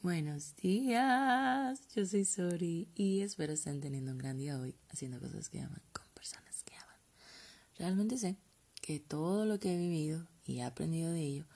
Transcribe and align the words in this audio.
Buenos 0.00 0.54
días, 0.54 1.80
yo 1.92 2.06
soy 2.06 2.24
Sori 2.24 2.88
y 2.94 3.22
espero 3.22 3.54
estén 3.54 3.80
teniendo 3.80 4.12
un 4.12 4.18
gran 4.18 4.38
día 4.38 4.56
hoy 4.56 4.76
haciendo 4.90 5.18
cosas 5.18 5.48
que 5.48 5.60
aman 5.60 5.82
con 5.92 6.06
personas 6.14 6.62
que 6.62 6.72
aman. 6.76 6.96
Realmente 7.76 8.16
sé 8.16 8.36
que 8.80 9.00
todo 9.00 9.44
lo 9.44 9.58
que 9.58 9.74
he 9.74 9.76
vivido 9.76 10.28
y 10.44 10.58
he 10.58 10.62
aprendido 10.62 11.10
de 11.10 11.22
ello 11.22 11.46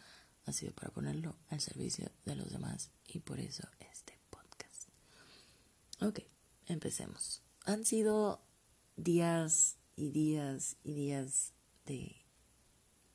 ha 0.45 0.53
sido 0.53 0.73
para 0.73 0.91
ponerlo 0.91 1.37
al 1.51 1.61
servicio 1.61 2.11
de 2.25 2.35
los 2.35 2.51
demás 2.51 2.91
y 3.07 3.21
por 3.21 3.39
eso 3.39 3.63
este 3.93 4.19
podcast. 4.29 4.89
Ok, 6.01 6.27
empecemos. 6.67 7.43
Han 7.65 7.85
sido 7.85 8.43
días 8.97 9.77
y 9.95 10.11
días 10.11 10.79
y 10.83 10.95
días 10.95 11.53
de, 11.87 12.17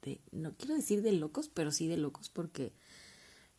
de 0.04 0.22
no 0.32 0.56
quiero 0.56 0.76
decir 0.76 1.02
de 1.02 1.12
locos, 1.12 1.50
pero 1.50 1.74
sí 1.74 1.88
de 1.88 1.98
locos 1.98 2.30
porque 2.30 2.72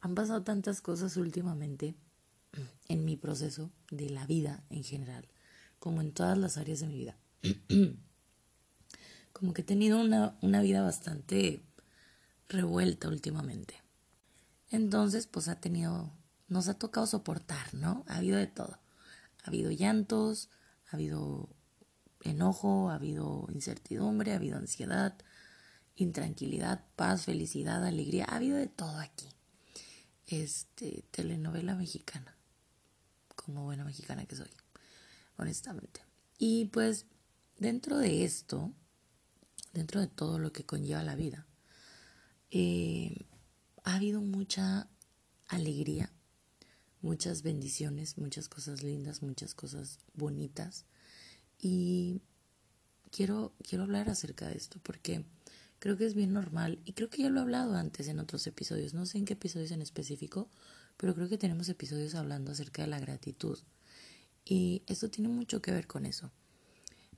han 0.01 0.15
pasado 0.15 0.43
tantas 0.43 0.81
cosas 0.81 1.17
últimamente 1.17 1.97
en 2.89 3.05
mi 3.05 3.17
proceso 3.17 3.71
de 3.91 4.11
la 4.11 4.27
vida 4.27 4.65
en 4.71 4.85
general, 4.85 5.29
como 5.79 6.01
en 6.01 6.13
todas 6.13 6.39
las 6.39 6.57
áreas 6.57 6.81
de 6.81 6.87
mi 6.87 6.99
vida. 6.99 7.17
como 9.33 9.53
que 9.53 9.63
he 9.63 9.65
tenido 9.65 10.01
una, 10.01 10.37
una 10.41 10.63
vida 10.63 10.83
bastante 10.83 11.63
revuelta 12.49 13.09
últimamente. 13.09 13.83
Entonces, 14.71 15.27
pues 15.27 15.49
ha 15.49 15.61
tenido, 15.61 16.13
nos 16.49 16.69
ha 16.69 16.75
tocado 16.75 17.07
soportar, 17.07 17.75
¿no? 17.75 18.05
Ha 18.09 18.17
habido 18.17 18.39
de 18.39 18.47
todo. 18.47 18.79
Ha 19.45 19.49
habido 19.49 19.71
llantos, 19.71 20.51
ha 20.91 20.97
habido 20.97 21.49
enojo, 22.23 22.91
ha 22.91 22.97
habido 22.97 23.47
incertidumbre, 23.53 24.33
ha 24.33 24.37
habido 24.37 24.59
ansiedad, 24.59 25.17
intranquilidad, 25.95 26.85
paz, 26.97 27.25
felicidad, 27.25 27.85
alegría, 27.85 28.27
ha 28.29 28.37
habido 28.37 28.57
de 28.57 28.67
todo 28.67 28.99
aquí 28.99 29.29
este, 30.29 31.05
telenovela 31.11 31.75
mexicana, 31.75 32.37
como 33.35 33.65
buena 33.65 33.85
mexicana 33.85 34.27
que 34.27 34.37
soy, 34.37 34.51
honestamente. 35.37 36.03
Y 36.39 36.67
pues 36.67 37.07
dentro 37.59 37.99
de 37.99 38.25
esto, 38.25 38.73
dentro 39.73 40.01
de 40.01 40.07
todo 40.07 40.39
lo 40.39 40.53
que 40.53 40.65
conlleva 40.65 41.03
la 41.03 41.17
vida, 41.17 41.47
eh, 42.51 43.27
ha 43.85 43.97
habido 43.97 44.21
mucha 44.21 44.89
alegría, 45.47 46.13
muchas 47.01 47.43
bendiciones, 47.43 48.19
muchas 48.19 48.49
cosas 48.49 48.83
lindas, 48.83 49.23
muchas 49.23 49.55
cosas 49.55 49.99
bonitas. 50.15 50.85
Y 51.59 52.21
quiero, 53.11 53.55
quiero 53.67 53.85
hablar 53.85 54.11
acerca 54.11 54.47
de 54.47 54.57
esto 54.57 54.79
porque 54.83 55.25
Creo 55.79 55.97
que 55.97 56.07
es 56.07 56.15
bien 56.15 56.33
normal 56.33 56.81
y 56.85 56.93
creo 56.93 57.09
que 57.09 57.23
ya 57.23 57.31
lo 57.31 57.39
he 57.39 57.43
hablado 57.43 57.77
antes 57.77 58.09
en 58.09 58.19
otros 58.19 58.47
episodios, 58.47 58.95
no 58.95 59.07
sé 59.07 59.19
en 59.19 59.25
qué 59.25 59.35
episodios 59.35 59.71
en 59.71 59.81
específico, 59.81 60.49
pero 60.97 61.15
creo 61.15 61.29
que 61.29 61.39
tenemos 61.39 61.69
episodios 61.69 62.15
hablando 62.17 62.51
acerca 62.51 62.83
de 62.83 62.89
la 62.89 62.99
gratitud 62.99 63.59
y 64.45 64.83
esto 64.87 65.09
tiene 65.09 65.29
mucho 65.29 65.63
que 65.63 65.71
ver 65.71 65.87
con 65.87 66.05
eso. 66.05 66.33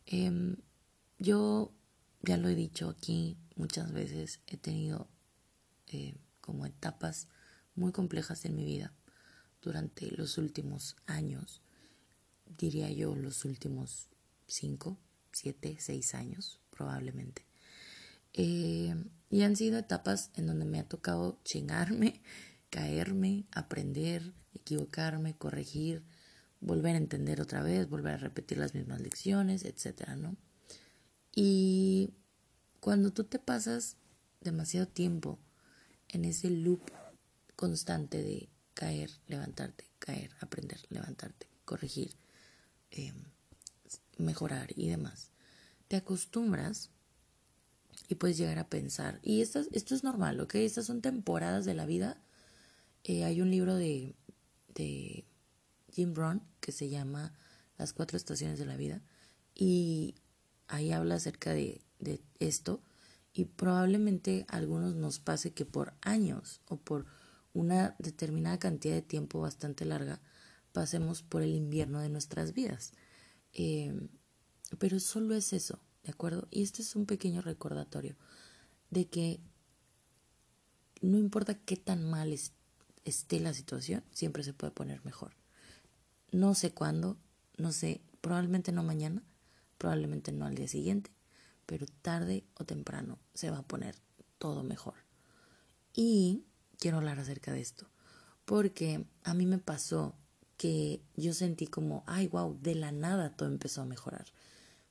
Em, 0.04 0.56
yo 1.18 1.72
ya 2.22 2.36
lo 2.36 2.48
he 2.48 2.54
dicho 2.54 2.90
aquí 2.90 3.38
muchas 3.56 3.92
veces, 3.92 4.40
he 4.46 4.56
tenido 4.58 5.08
eh, 5.86 6.16
como 6.40 6.66
etapas 6.66 7.28
muy 7.74 7.92
complejas 7.92 8.44
en 8.44 8.56
mi 8.56 8.64
vida 8.64 8.92
durante 9.62 10.10
los 10.10 10.36
últimos 10.36 10.96
años, 11.06 11.62
diría 12.58 12.90
yo 12.90 13.14
los 13.14 13.44
últimos 13.44 14.08
cinco, 14.46 14.98
siete, 15.32 15.76
seis 15.80 16.14
años 16.14 16.60
probablemente. 16.70 17.49
Eh, 18.34 18.94
y 19.30 19.42
han 19.42 19.56
sido 19.56 19.78
etapas 19.78 20.30
en 20.34 20.46
donde 20.46 20.64
me 20.64 20.80
ha 20.80 20.88
tocado 20.88 21.38
chingarme, 21.44 22.22
caerme, 22.70 23.46
aprender, 23.52 24.32
equivocarme, 24.54 25.36
corregir, 25.36 26.02
volver 26.60 26.94
a 26.94 26.98
entender 26.98 27.40
otra 27.40 27.62
vez, 27.62 27.88
volver 27.88 28.14
a 28.14 28.18
repetir 28.18 28.58
las 28.58 28.74
mismas 28.74 29.00
lecciones, 29.00 29.64
etcétera, 29.64 30.16
¿no? 30.16 30.36
Y 31.34 32.12
cuando 32.80 33.12
tú 33.12 33.24
te 33.24 33.38
pasas 33.38 33.96
demasiado 34.40 34.88
tiempo 34.88 35.38
en 36.08 36.24
ese 36.24 36.50
loop 36.50 36.90
constante 37.56 38.22
de 38.22 38.48
caer, 38.74 39.10
levantarte, 39.26 39.84
caer, 39.98 40.30
aprender, 40.40 40.80
levantarte, 40.88 41.46
corregir, 41.64 42.16
eh, 42.90 43.12
mejorar 44.18 44.68
y 44.74 44.88
demás, 44.88 45.30
te 45.88 45.96
acostumbras 45.96 46.90
y 48.10 48.16
puedes 48.16 48.36
llegar 48.36 48.58
a 48.58 48.68
pensar. 48.68 49.20
Y 49.22 49.40
esto, 49.40 49.62
esto 49.70 49.94
es 49.94 50.02
normal, 50.02 50.40
¿ok? 50.40 50.56
Estas 50.56 50.86
son 50.86 51.00
temporadas 51.00 51.64
de 51.64 51.74
la 51.74 51.86
vida. 51.86 52.20
Eh, 53.04 53.22
hay 53.24 53.40
un 53.40 53.52
libro 53.52 53.76
de, 53.76 54.16
de 54.74 55.24
Jim 55.92 56.12
Brown 56.12 56.42
que 56.58 56.72
se 56.72 56.88
llama 56.88 57.32
Las 57.78 57.92
cuatro 57.92 58.16
estaciones 58.16 58.58
de 58.58 58.66
la 58.66 58.76
vida 58.76 59.00
y 59.54 60.16
ahí 60.66 60.90
habla 60.90 61.14
acerca 61.14 61.52
de, 61.52 61.82
de 62.00 62.20
esto 62.40 62.82
y 63.32 63.44
probablemente 63.44 64.44
a 64.48 64.56
algunos 64.56 64.96
nos 64.96 65.20
pase 65.20 65.52
que 65.52 65.64
por 65.64 65.94
años 66.00 66.60
o 66.66 66.78
por 66.78 67.06
una 67.52 67.94
determinada 68.00 68.58
cantidad 68.58 68.94
de 68.94 69.02
tiempo 69.02 69.40
bastante 69.40 69.84
larga 69.84 70.20
pasemos 70.72 71.22
por 71.22 71.42
el 71.42 71.54
invierno 71.54 72.00
de 72.00 72.08
nuestras 72.08 72.54
vidas. 72.54 72.92
Eh, 73.52 74.08
pero 74.78 74.98
solo 74.98 75.36
es 75.36 75.52
eso, 75.52 75.78
¿de 76.04 76.10
acuerdo? 76.10 76.48
Y 76.50 76.62
este 76.62 76.82
es 76.82 76.96
un 76.96 77.06
pequeño 77.06 77.42
recordatorio 77.42 78.16
de 78.90 79.08
que 79.08 79.40
no 81.00 81.18
importa 81.18 81.54
qué 81.54 81.76
tan 81.76 82.08
mal 82.08 82.36
esté 83.04 83.40
la 83.40 83.54
situación, 83.54 84.04
siempre 84.12 84.44
se 84.44 84.52
puede 84.52 84.72
poner 84.72 85.04
mejor. 85.04 85.32
No 86.32 86.54
sé 86.54 86.72
cuándo, 86.72 87.16
no 87.56 87.72
sé, 87.72 88.00
probablemente 88.20 88.72
no 88.72 88.82
mañana, 88.82 89.22
probablemente 89.78 90.32
no 90.32 90.46
al 90.46 90.54
día 90.54 90.68
siguiente, 90.68 91.10
pero 91.66 91.86
tarde 92.02 92.44
o 92.54 92.64
temprano 92.64 93.18
se 93.34 93.50
va 93.50 93.58
a 93.58 93.66
poner 93.66 93.96
todo 94.38 94.62
mejor. 94.62 94.94
Y 95.94 96.44
quiero 96.78 96.98
hablar 96.98 97.18
acerca 97.18 97.52
de 97.52 97.60
esto, 97.60 97.86
porque 98.44 99.06
a 99.24 99.34
mí 99.34 99.46
me 99.46 99.58
pasó 99.58 100.14
que 100.56 101.02
yo 101.16 101.32
sentí 101.32 101.66
como, 101.66 102.04
ay, 102.06 102.28
wow, 102.28 102.58
de 102.60 102.74
la 102.74 102.92
nada 102.92 103.34
todo 103.34 103.48
empezó 103.48 103.82
a 103.82 103.86
mejorar. 103.86 104.26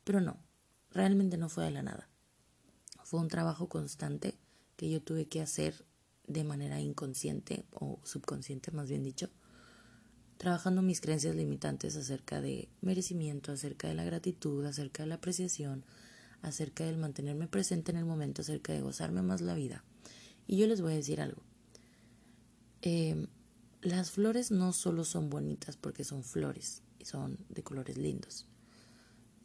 Pero 0.03 0.19
no, 0.19 0.37
realmente 0.91 1.37
no 1.37 1.49
fue 1.49 1.65
de 1.65 1.71
la 1.71 1.83
nada. 1.83 2.09
Fue 3.03 3.19
un 3.19 3.27
trabajo 3.27 3.69
constante 3.69 4.37
que 4.75 4.89
yo 4.89 5.01
tuve 5.01 5.27
que 5.27 5.41
hacer 5.41 5.85
de 6.27 6.43
manera 6.43 6.79
inconsciente 6.79 7.65
o 7.71 7.99
subconsciente, 8.03 8.71
más 8.71 8.87
bien 8.87 9.03
dicho, 9.03 9.29
trabajando 10.37 10.81
mis 10.81 11.01
creencias 11.01 11.35
limitantes 11.35 11.95
acerca 11.95 12.39
de 12.39 12.69
merecimiento, 12.81 13.51
acerca 13.51 13.87
de 13.87 13.95
la 13.95 14.05
gratitud, 14.05 14.63
acerca 14.65 15.03
de 15.03 15.09
la 15.09 15.15
apreciación, 15.15 15.83
acerca 16.41 16.85
del 16.85 16.97
mantenerme 16.97 17.47
presente 17.47 17.91
en 17.91 17.97
el 17.97 18.05
momento, 18.05 18.41
acerca 18.41 18.71
de 18.71 18.81
gozarme 18.81 19.21
más 19.21 19.41
la 19.41 19.55
vida. 19.55 19.83
Y 20.47 20.57
yo 20.57 20.67
les 20.67 20.81
voy 20.81 20.93
a 20.93 20.97
decir 20.97 21.19
algo. 21.19 21.41
Eh, 22.81 23.27
las 23.81 24.11
flores 24.11 24.51
no 24.51 24.71
solo 24.71 25.03
son 25.03 25.29
bonitas 25.29 25.77
porque 25.77 26.03
son 26.03 26.23
flores 26.23 26.83
y 26.99 27.05
son 27.05 27.37
de 27.49 27.63
colores 27.63 27.97
lindos. 27.97 28.47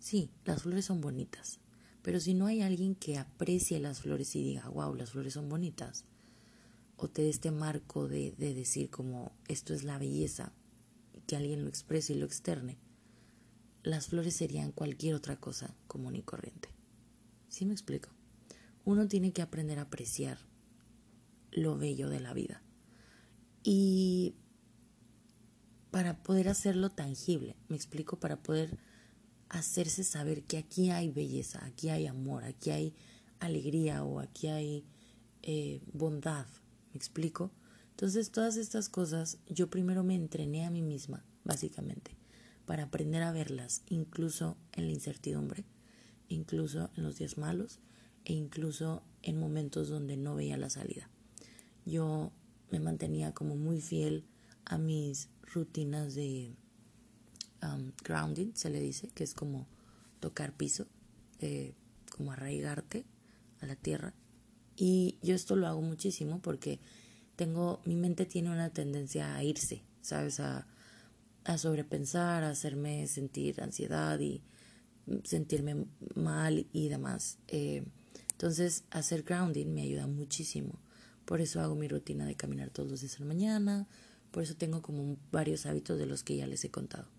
Sí, 0.05 0.31
las 0.45 0.65
flores 0.65 0.85
son 0.85 1.01
bonitas, 1.01 1.61
pero 2.03 2.21
si 2.21 2.35
no 2.35 2.45
hay 2.45 2.61
alguien 2.61 2.95
que 2.95 3.17
aprecie 3.17 3.81
las 3.81 4.01
flores 4.01 4.37
y 4.37 4.43
diga, 4.43 4.69
wow, 4.69 4.95
las 4.95 5.13
flores 5.13 5.33
son 5.33 5.49
bonitas, 5.49 6.05
o 6.99 7.09
te 7.09 7.23
dé 7.23 7.31
este 7.31 7.51
marco 7.51 8.07
de, 8.07 8.33
de 8.33 8.53
decir 8.53 8.91
como 8.91 9.33
esto 9.49 9.73
es 9.73 9.83
la 9.83 9.97
belleza, 9.97 10.53
que 11.27 11.37
alguien 11.37 11.63
lo 11.63 11.71
exprese 11.71 12.13
y 12.13 12.19
lo 12.19 12.27
externe, 12.27 12.77
las 13.83 14.09
flores 14.09 14.37
serían 14.37 14.73
cualquier 14.73 15.15
otra 15.15 15.37
cosa 15.41 15.75
común 15.87 16.17
y 16.17 16.23
corriente. 16.23 16.69
¿Sí 17.49 17.65
me 17.65 17.73
explico? 17.73 18.11
Uno 18.85 19.09
tiene 19.09 19.33
que 19.33 19.41
aprender 19.41 19.79
a 19.79 19.85
apreciar 19.85 20.37
lo 21.51 21.79
bello 21.79 22.11
de 22.11 22.21
la 22.21 22.35
vida. 22.35 22.63
Y 23.63 24.35
para 25.91 26.23
poder 26.23 26.51
hacerlo 26.51 26.91
tangible, 26.91 27.57
me 27.71 27.77
explico, 27.77 28.21
para 28.21 28.43
poder 28.43 28.77
hacerse 29.49 30.05
saber 30.05 30.43
que 30.45 30.59
aquí 30.59 30.91
hay 30.91 31.11
belleza, 31.11 31.65
aquí 31.65 31.89
hay 31.89 32.07
amor, 32.07 32.45
aquí 32.45 32.71
hay 32.71 32.95
alegría 33.41 34.05
o 34.05 34.21
aquí 34.21 34.49
hay 34.49 34.85
eh, 35.43 35.81
bondad. 35.93 36.47
¿Me 36.93 36.99
explico? 36.99 37.51
Entonces 37.91 38.31
todas 38.31 38.57
estas 38.57 38.89
cosas 38.89 39.39
yo 39.49 39.71
primero 39.71 40.03
me 40.03 40.15
entrené 40.15 40.65
a 40.65 40.71
mí 40.71 40.83
misma, 40.83 41.25
básicamente, 41.45 42.17
para 42.67 42.85
aprender 42.85 43.23
a 43.23 43.33
verlas, 43.33 43.83
incluso 43.89 44.57
en 44.73 44.87
la 44.87 44.93
incertidumbre, 44.93 45.65
incluso 46.29 46.91
en 46.97 47.05
los 47.05 47.19
días 47.19 47.39
malos 47.39 47.81
e 48.25 48.33
incluso 48.33 49.03
en 49.23 49.39
momentos 49.39 49.89
donde 49.89 50.17
no 50.17 50.35
veía 50.35 50.57
la 50.57 50.71
salida. 50.71 51.09
Yo 51.85 52.33
me 52.71 52.81
mantenía 52.81 53.33
como 53.33 53.57
muy 53.57 53.81
fiel 53.81 54.25
a 54.65 54.79
mis 54.79 55.29
rutinas 55.43 56.15
de 56.15 56.57
Um, 57.65 57.93
grounding, 58.03 58.53
se 58.55 58.69
le 58.69 58.81
dice, 58.81 59.09
que 59.15 59.25
es 59.25 59.33
como 59.33 59.67
tocar 60.21 60.53
piso, 60.53 60.87
eh, 61.39 61.73
como 62.11 62.33
arraigarte 62.33 63.07
a 63.61 63.67
la 63.67 63.77
tierra. 63.77 64.13
Y 64.77 65.17
yo 65.23 65.35
esto 65.35 65.57
lo 65.57 65.67
hago 65.67 65.81
muchísimo 65.81 66.41
porque 66.43 66.81
tengo, 67.37 67.81
mi 67.87 67.97
mente 67.97 68.27
tiene 68.27 68.51
una 68.51 68.71
tendencia 68.71 69.35
a 69.35 69.43
irse, 69.43 69.83
¿sabes? 70.03 70.41
A, 70.41 70.67
a 71.45 71.59
sobrepensar, 71.59 72.43
a 72.43 72.51
hacerme 72.51 73.07
sentir 73.07 73.63
ansiedad 73.63 74.19
y 74.21 74.43
sentirme 75.25 75.87
mal 76.15 76.67
y 76.73 76.89
demás. 76.89 77.39
Eh, 77.49 77.85
entonces, 78.33 78.85
hacer 78.91 79.23
grounding 79.23 79.73
me 79.73 79.83
ayuda 79.83 80.07
muchísimo. 80.07 80.81
Por 81.25 81.41
eso 81.41 81.61
hago 81.61 81.75
mi 81.77 81.89
rutina 81.89 82.27
de 82.27 82.35
caminar 82.35 82.71
todos 82.71 82.91
los 82.91 83.01
días 83.01 83.15
en 83.15 83.21
la 83.21 83.35
mañana. 83.35 83.89
Por 84.33 84.43
eso 84.43 84.57
tengo 84.57 84.83
como 84.83 85.17
varios 85.31 85.67
hábitos 85.67 85.99
de 85.99 86.07
los 86.07 86.25
que 86.25 86.37
ya 86.37 86.47
les 86.47 86.65
he 86.65 86.71
contado. 86.71 87.14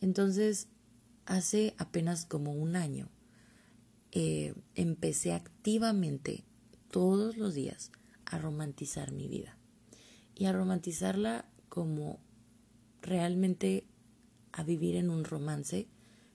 Entonces, 0.00 0.68
hace 1.24 1.74
apenas 1.78 2.24
como 2.24 2.52
un 2.52 2.76
año, 2.76 3.08
eh, 4.12 4.54
empecé 4.74 5.32
activamente 5.32 6.44
todos 6.90 7.36
los 7.36 7.54
días 7.54 7.92
a 8.24 8.38
romantizar 8.38 9.12
mi 9.12 9.28
vida. 9.28 9.56
Y 10.34 10.46
a 10.46 10.52
romantizarla 10.52 11.46
como 11.68 12.20
realmente 13.02 13.86
a 14.52 14.62
vivir 14.62 14.96
en 14.96 15.10
un 15.10 15.24
romance 15.24 15.88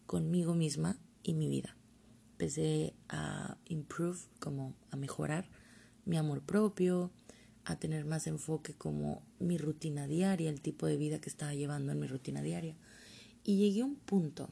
conmigo 0.06 0.54
misma 0.54 0.98
y 1.24 1.34
mi 1.34 1.48
vida. 1.48 1.76
Empecé 2.34 2.94
a 3.10 3.58
improve, 3.66 4.20
como 4.40 4.76
a 4.90 4.96
mejorar 4.96 5.50
mi 6.06 6.18
amor 6.18 6.42
propio, 6.42 7.12
a 7.66 7.78
tener 7.78 8.06
más 8.06 8.28
enfoque 8.28 8.74
como 8.74 9.24
mi 9.40 9.58
rutina 9.58 10.08
diaria, 10.08 10.50
el 10.50 10.62
tipo 10.62 10.88
de 10.88 10.98
vida 10.98 11.22
que 11.22 11.30
estaba 11.30 11.54
llevando 11.54 11.92
en 11.92 12.00
mi 12.00 12.08
rutina 12.08 12.42
diaria. 12.42 12.76
Y 13.44 13.58
llegué 13.58 13.82
a 13.82 13.86
un 13.86 13.96
punto 13.96 14.50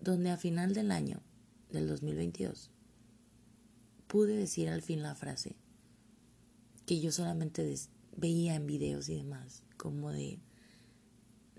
donde 0.00 0.30
a 0.30 0.36
final 0.36 0.74
del 0.74 0.90
año 0.90 1.20
del 1.70 1.88
2022 1.88 2.70
pude 4.06 4.36
decir 4.36 4.68
al 4.68 4.82
fin 4.82 5.02
la 5.02 5.14
frase 5.14 5.56
que 6.86 7.00
yo 7.00 7.12
solamente 7.12 7.74
veía 8.16 8.54
en 8.54 8.66
videos 8.66 9.08
y 9.08 9.16
demás, 9.16 9.62
como 9.76 10.10
de 10.10 10.40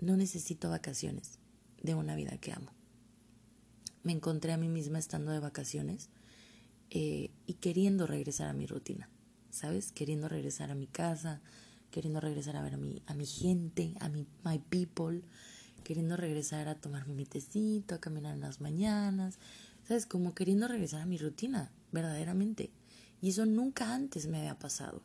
no 0.00 0.16
necesito 0.16 0.68
vacaciones 0.70 1.38
de 1.82 1.94
una 1.94 2.16
vida 2.16 2.36
que 2.38 2.52
amo. 2.52 2.72
Me 4.02 4.12
encontré 4.12 4.52
a 4.52 4.56
mí 4.56 4.68
misma 4.68 4.98
estando 4.98 5.30
de 5.30 5.40
vacaciones 5.40 6.08
eh, 6.90 7.30
y 7.46 7.54
queriendo 7.54 8.06
regresar 8.06 8.48
a 8.48 8.52
mi 8.52 8.66
rutina, 8.66 9.08
¿sabes? 9.50 9.92
Queriendo 9.92 10.28
regresar 10.28 10.70
a 10.70 10.74
mi 10.74 10.86
casa, 10.86 11.40
queriendo 11.90 12.20
regresar 12.20 12.56
a 12.56 12.62
ver 12.62 12.74
a 12.74 12.78
mi, 12.78 13.02
a 13.06 13.14
mi 13.14 13.26
gente, 13.26 13.94
a 14.00 14.08
mi 14.08 14.26
my 14.44 14.58
people, 14.58 15.22
queriendo 15.80 16.16
regresar 16.16 16.68
a 16.68 16.74
tomarme 16.74 17.14
mi 17.14 17.26
tecito, 17.26 17.94
a 17.94 18.00
caminar 18.00 18.34
en 18.34 18.40
las 18.40 18.60
mañanas, 18.60 19.38
¿sabes? 19.86 20.06
Como 20.06 20.34
queriendo 20.34 20.68
regresar 20.68 21.02
a 21.02 21.06
mi 21.06 21.18
rutina, 21.18 21.70
verdaderamente. 21.92 22.70
Y 23.20 23.30
eso 23.30 23.46
nunca 23.46 23.94
antes 23.94 24.26
me 24.26 24.38
había 24.38 24.58
pasado. 24.58 25.02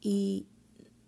Y 0.00 0.46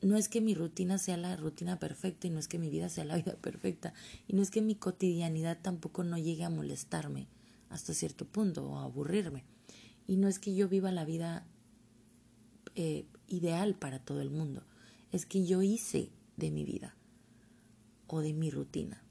no 0.02 0.16
es 0.16 0.28
que 0.28 0.40
mi 0.40 0.54
rutina 0.54 0.98
sea 0.98 1.16
la 1.16 1.36
rutina 1.36 1.78
perfecta 1.78 2.26
y 2.26 2.30
no 2.30 2.38
es 2.38 2.48
que 2.48 2.58
mi 2.58 2.70
vida 2.70 2.88
sea 2.88 3.04
la 3.04 3.16
vida 3.16 3.36
perfecta 3.40 3.94
y 4.26 4.34
no 4.34 4.42
es 4.42 4.50
que 4.50 4.62
mi 4.62 4.74
cotidianidad 4.74 5.58
tampoco 5.60 6.04
no 6.04 6.18
llegue 6.18 6.44
a 6.44 6.50
molestarme 6.50 7.28
hasta 7.68 7.94
cierto 7.94 8.24
punto 8.26 8.66
o 8.66 8.78
a 8.78 8.84
aburrirme 8.84 9.44
y 10.06 10.16
no 10.16 10.28
es 10.28 10.38
que 10.38 10.54
yo 10.54 10.68
viva 10.68 10.92
la 10.92 11.04
vida 11.04 11.46
eh, 12.74 13.06
ideal 13.26 13.74
para 13.74 13.98
todo 13.98 14.20
el 14.20 14.30
mundo 14.30 14.62
es 15.12 15.26
que 15.26 15.46
yo 15.46 15.62
hice 15.62 16.10
de 16.36 16.50
mi 16.50 16.64
vida 16.64 16.95
o 18.06 18.20
de 18.20 18.32
mi 18.32 18.50
rutina 18.50 19.02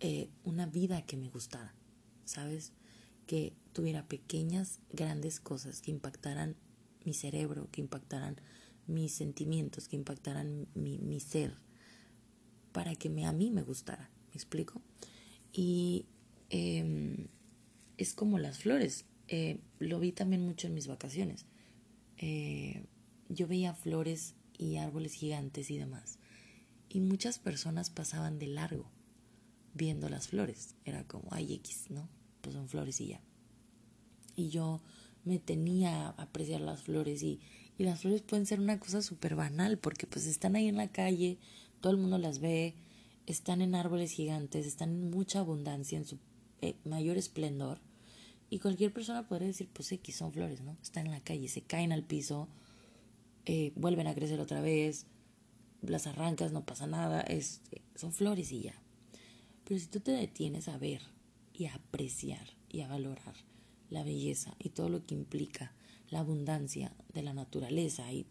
eh, 0.00 0.30
una 0.44 0.66
vida 0.66 1.02
que 1.02 1.16
me 1.16 1.28
gustara 1.28 1.74
sabes 2.24 2.72
que 3.26 3.52
tuviera 3.72 4.06
pequeñas 4.06 4.80
grandes 4.92 5.40
cosas 5.40 5.80
que 5.80 5.90
impactaran 5.90 6.56
mi 7.04 7.14
cerebro 7.14 7.68
que 7.70 7.80
impactaran 7.80 8.36
mis 8.86 9.12
sentimientos, 9.12 9.88
que 9.88 9.96
impactaran 9.96 10.66
mi, 10.74 11.20
ser, 11.20 11.54
para 12.72 12.94
que 12.94 13.08
me, 13.08 13.26
a 13.26 13.32
mí 13.32 13.50
me 13.50 13.62
gustara. 13.62 14.10
¿Me 14.28 14.34
explico? 14.34 14.82
Y 15.52 16.06
em, 16.50 17.28
es 17.96 18.14
como 18.14 18.38
las 18.38 18.58
flores. 18.58 19.06
Eh, 19.28 19.58
lo 19.78 20.00
vi 20.00 20.12
también 20.12 20.42
mucho 20.42 20.66
en 20.66 20.74
mis 20.74 20.86
vacaciones. 20.86 21.46
Eh, 22.18 22.84
yo 23.28 23.46
veía 23.46 23.74
flores 23.74 24.34
y 24.58 24.76
árboles 24.76 25.14
gigantes 25.14 25.70
y 25.70 25.78
demás. 25.78 26.18
Y 26.94 27.00
muchas 27.00 27.40
personas 27.40 27.90
pasaban 27.90 28.38
de 28.38 28.46
largo 28.46 28.88
viendo 29.74 30.08
las 30.08 30.28
flores. 30.28 30.76
Era 30.84 31.02
como, 31.02 31.24
ay, 31.32 31.52
X, 31.54 31.86
¿no? 31.90 32.08
Pues 32.40 32.54
son 32.54 32.68
flores 32.68 33.00
y 33.00 33.08
ya. 33.08 33.20
Y 34.36 34.50
yo 34.50 34.80
me 35.24 35.40
tenía 35.40 36.06
a 36.06 36.10
apreciar 36.10 36.60
las 36.60 36.82
flores 36.82 37.20
y, 37.24 37.40
y 37.78 37.82
las 37.82 38.02
flores 38.02 38.22
pueden 38.22 38.46
ser 38.46 38.60
una 38.60 38.78
cosa 38.78 39.02
súper 39.02 39.34
banal 39.34 39.76
porque 39.76 40.06
pues 40.06 40.26
están 40.26 40.54
ahí 40.54 40.68
en 40.68 40.76
la 40.76 40.92
calle, 40.92 41.38
todo 41.80 41.92
el 41.92 41.98
mundo 41.98 42.16
las 42.16 42.38
ve, 42.38 42.76
están 43.26 43.60
en 43.60 43.74
árboles 43.74 44.12
gigantes, 44.12 44.64
están 44.64 44.90
en 44.90 45.10
mucha 45.10 45.40
abundancia, 45.40 45.98
en 45.98 46.04
su 46.04 46.20
eh, 46.60 46.76
mayor 46.84 47.16
esplendor. 47.16 47.80
Y 48.50 48.60
cualquier 48.60 48.92
persona 48.92 49.26
podría 49.26 49.48
decir, 49.48 49.68
pues 49.72 49.90
X 49.90 50.14
son 50.14 50.32
flores, 50.32 50.60
¿no? 50.60 50.76
Están 50.80 51.06
en 51.06 51.12
la 51.12 51.24
calle, 51.24 51.48
se 51.48 51.62
caen 51.62 51.90
al 51.90 52.04
piso, 52.04 52.46
eh, 53.46 53.72
vuelven 53.74 54.06
a 54.06 54.14
crecer 54.14 54.38
otra 54.38 54.60
vez, 54.60 55.06
las 55.88 56.06
arrancas, 56.06 56.52
no 56.52 56.64
pasa 56.64 56.86
nada, 56.86 57.20
es, 57.20 57.60
son 57.94 58.12
flores 58.12 58.52
y 58.52 58.62
ya. 58.62 58.74
Pero 59.64 59.80
si 59.80 59.86
tú 59.86 60.00
te 60.00 60.12
detienes 60.12 60.68
a 60.68 60.78
ver 60.78 61.00
y 61.52 61.66
a 61.66 61.74
apreciar 61.74 62.46
y 62.68 62.80
a 62.82 62.88
valorar 62.88 63.34
la 63.90 64.02
belleza 64.02 64.54
y 64.58 64.70
todo 64.70 64.88
lo 64.88 65.06
que 65.06 65.14
implica 65.14 65.72
la 66.10 66.20
abundancia 66.20 66.92
de 67.12 67.22
la 67.22 67.32
naturaleza 67.32 68.12
y, 68.12 68.26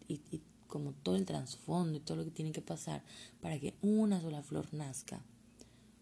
como 0.66 0.92
todo 0.92 1.16
el 1.16 1.24
trasfondo 1.24 1.98
y 1.98 2.00
todo 2.00 2.18
lo 2.18 2.24
que 2.24 2.30
tiene 2.30 2.52
que 2.52 2.62
pasar 2.62 3.04
para 3.40 3.58
que 3.58 3.74
una 3.80 4.20
sola 4.20 4.42
flor 4.42 4.72
nazca, 4.72 5.24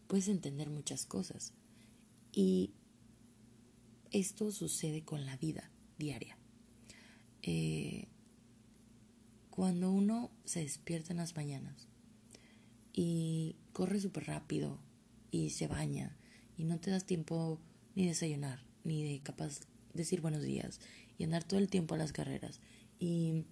puedes 0.06 0.28
entender 0.28 0.70
muchas 0.70 1.04
cosas. 1.04 1.52
Y 2.32 2.70
esto 4.10 4.50
sucede 4.50 5.02
con 5.02 5.26
la 5.26 5.37
vida 5.37 5.70
diaria. 5.99 6.38
Eh, 7.43 8.08
cuando 9.62 9.93
uno 9.93 10.32
se 10.44 10.59
despierta 10.59 11.12
en 11.12 11.19
las 11.19 11.37
mañanas 11.37 11.87
y 12.93 13.55
corre 13.73 14.00
súper 14.00 14.26
rápido 14.26 14.81
y 15.31 15.50
se 15.50 15.69
baña 15.69 16.17
y 16.56 16.64
no 16.64 16.81
te 16.81 16.91
das 16.91 17.05
tiempo 17.05 17.61
ni 17.94 18.03
de 18.03 18.09
desayunar, 18.09 18.59
ni 18.82 19.05
de 19.05 19.20
capaz 19.20 19.61
decir 19.94 20.20
buenos 20.20 20.43
días, 20.43 20.81
y 21.17 21.23
andar 21.23 21.44
todo 21.44 21.61
el 21.61 21.69
tiempo 21.69 21.94
a 21.94 21.99
las 21.99 22.11
carreras 22.11 22.59
y 22.99 23.44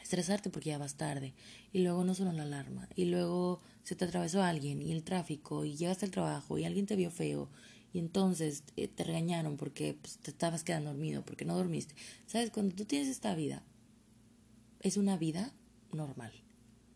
estresarte 0.00 0.48
porque 0.48 0.70
ya 0.70 0.78
vas 0.78 0.94
tarde 0.94 1.34
y 1.72 1.80
luego 1.80 2.04
no 2.04 2.14
sonó 2.14 2.30
la 2.30 2.44
alarma 2.44 2.88
y 2.94 3.06
luego 3.06 3.60
se 3.82 3.96
te 3.96 4.04
atravesó 4.04 4.44
alguien 4.44 4.80
y 4.80 4.92
el 4.92 5.02
tráfico 5.02 5.64
y 5.64 5.74
llegaste 5.74 6.04
al 6.04 6.12
trabajo 6.12 6.56
y 6.56 6.66
alguien 6.66 6.86
te 6.86 6.94
vio 6.94 7.10
feo 7.10 7.50
y 7.92 7.98
entonces 7.98 8.62
eh, 8.76 8.86
te 8.86 9.02
regañaron 9.02 9.56
porque 9.56 9.94
pues, 10.00 10.18
te 10.18 10.30
estabas 10.30 10.62
quedando 10.62 10.90
dormido 10.90 11.24
porque 11.24 11.44
no 11.44 11.56
dormiste. 11.56 11.96
¿Sabes? 12.28 12.52
Cuando 12.52 12.76
tú 12.76 12.84
tienes 12.84 13.08
esta 13.08 13.34
vida 13.34 13.64
es 14.82 14.96
una 14.96 15.16
vida 15.16 15.54
normal, 15.92 16.32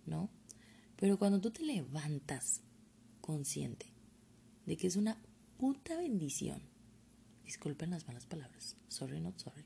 ¿no? 0.05 0.31
Pero 0.97 1.19
cuando 1.19 1.41
tú 1.41 1.51
te 1.51 1.63
levantas 1.63 2.63
consciente 3.21 3.87
de 4.67 4.77
que 4.77 4.87
es 4.87 4.97
una 4.97 5.21
puta 5.57 5.97
bendición, 5.97 6.63
disculpen 7.45 7.91
las 7.91 8.07
malas 8.07 8.27
palabras, 8.27 8.77
sorry 8.89 9.21
not 9.21 9.39
sorry, 9.39 9.65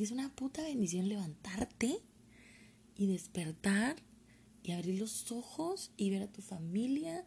es 0.00 0.10
una 0.10 0.34
puta 0.34 0.62
bendición 0.62 1.08
levantarte 1.08 2.00
y 2.96 3.06
despertar 3.06 3.96
y 4.62 4.72
abrir 4.72 4.98
los 4.98 5.30
ojos 5.32 5.90
y 5.96 6.10
ver 6.10 6.22
a 6.22 6.32
tu 6.32 6.40
familia. 6.40 7.24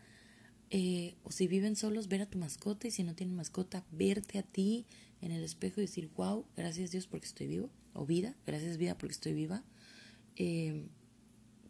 Eh, 0.72 1.16
o 1.24 1.32
si 1.32 1.48
viven 1.48 1.76
solos, 1.76 2.08
ver 2.08 2.22
a 2.22 2.26
tu 2.26 2.40
mascota 2.40 2.88
y 2.88 2.92
si 2.92 3.04
no 3.04 3.14
tienen 3.14 3.36
mascota, 3.36 3.86
verte 3.92 4.40
a 4.40 4.44
ti 4.44 4.88
en 5.22 5.32
el 5.32 5.44
espejo 5.44 5.80
y 5.80 5.86
decir, 5.86 6.10
wow, 6.16 6.46
gracias 6.56 6.92
Dios 6.92 7.08
porque 7.08 7.28
estoy 7.28 7.48
vivo, 7.48 7.70
o 7.94 8.06
vida, 8.06 8.36
gracias 8.48 8.78
vida 8.78 8.98
porque 8.98 9.14
estoy 9.14 9.34
viva. 9.34 9.64
Eh, 10.38 10.88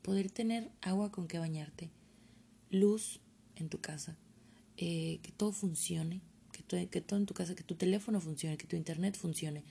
poder 0.02 0.30
tener 0.30 0.70
agua 0.82 1.12
con 1.12 1.28
que 1.28 1.40
bañarte, 1.40 1.90
luz 2.70 3.20
en 3.56 3.70
tu 3.70 3.82
casa, 3.82 4.18
eh, 4.78 5.20
que 5.24 5.32
todo 5.32 5.52
funcione, 5.52 6.22
que, 6.52 7.02
todo 7.02 7.20
en 7.20 7.26
tu 7.26 7.34
casa, 7.34 7.56
que 7.56 7.64
tu 7.64 7.76
teléfono 7.76 8.22
funcione, 8.22 8.58
que 8.58 8.68
tu 8.68 8.76
internet 8.76 9.18
funcione, 9.18 9.64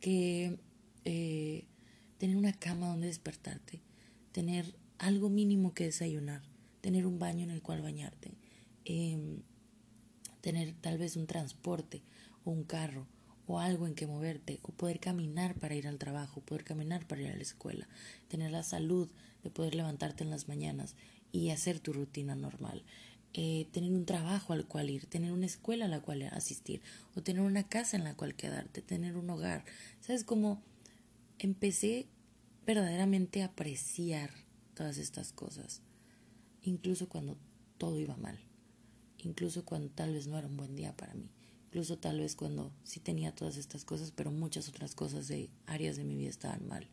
que 0.00 0.58
eh, 1.04 1.64
tener 2.18 2.36
una 2.36 2.52
cama 2.52 2.88
donde 2.88 3.08
despertarte, 3.08 3.80
tener 4.32 4.74
algo 4.98 5.28
mínimo 5.28 5.74
que 5.74 5.84
desayunar, 5.84 6.42
tener 6.80 7.06
un 7.06 7.18
baño 7.18 7.44
en 7.44 7.50
el 7.50 7.62
cual 7.62 7.82
bañarte, 7.82 8.32
em, 8.84 9.42
tener 10.40 10.74
tal 10.80 10.98
vez 10.98 11.16
un 11.16 11.26
transporte 11.26 12.02
o 12.44 12.50
un 12.50 12.64
carro 12.64 13.06
o 13.50 13.58
algo 13.58 13.88
en 13.88 13.96
que 13.96 14.06
moverte 14.06 14.60
o 14.62 14.70
poder 14.70 15.00
caminar 15.00 15.56
para 15.56 15.74
ir 15.74 15.88
al 15.88 15.98
trabajo, 15.98 16.40
poder 16.40 16.62
caminar 16.62 17.04
para 17.08 17.22
ir 17.22 17.30
a 17.30 17.36
la 17.36 17.42
escuela, 17.42 17.88
tener 18.28 18.52
la 18.52 18.62
salud 18.62 19.10
de 19.42 19.50
poder 19.50 19.74
levantarte 19.74 20.22
en 20.22 20.30
las 20.30 20.46
mañanas 20.46 20.94
y 21.32 21.50
hacer 21.50 21.80
tu 21.80 21.92
rutina 21.92 22.36
normal. 22.36 22.84
Eh, 23.32 23.66
tener 23.72 23.92
un 23.92 24.06
trabajo 24.06 24.52
al 24.52 24.66
cual 24.66 24.88
ir, 24.88 25.06
tener 25.06 25.32
una 25.32 25.46
escuela 25.46 25.86
a 25.86 25.88
la 25.88 26.00
cual 26.00 26.22
asistir, 26.22 26.80
o 27.16 27.22
tener 27.22 27.42
una 27.42 27.68
casa 27.68 27.96
en 27.96 28.04
la 28.04 28.14
cual 28.14 28.36
quedarte, 28.36 28.82
tener 28.82 29.16
un 29.16 29.28
hogar. 29.30 29.64
¿Sabes 30.00 30.22
cómo 30.22 30.62
empecé 31.40 32.06
verdaderamente 32.64 33.42
a 33.42 33.46
apreciar 33.46 34.30
todas 34.74 34.96
estas 34.96 35.32
cosas, 35.32 35.82
incluso 36.62 37.08
cuando 37.08 37.36
todo 37.78 37.98
iba 37.98 38.16
mal, 38.16 38.38
incluso 39.18 39.64
cuando 39.64 39.90
tal 39.90 40.14
vez 40.14 40.28
no 40.28 40.38
era 40.38 40.46
un 40.46 40.56
buen 40.56 40.76
día 40.76 40.96
para 40.96 41.14
mí, 41.14 41.30
incluso 41.70 41.98
tal 41.98 42.18
vez 42.18 42.34
cuando 42.34 42.72
sí 42.82 42.98
tenía 42.98 43.32
todas 43.32 43.56
estas 43.56 43.84
cosas, 43.84 44.10
pero 44.10 44.32
muchas 44.32 44.68
otras 44.68 44.96
cosas 44.96 45.28
de 45.28 45.50
áreas 45.66 45.96
de 45.96 46.02
mi 46.02 46.16
vida 46.16 46.28
estaban 46.28 46.66
mal. 46.66 46.88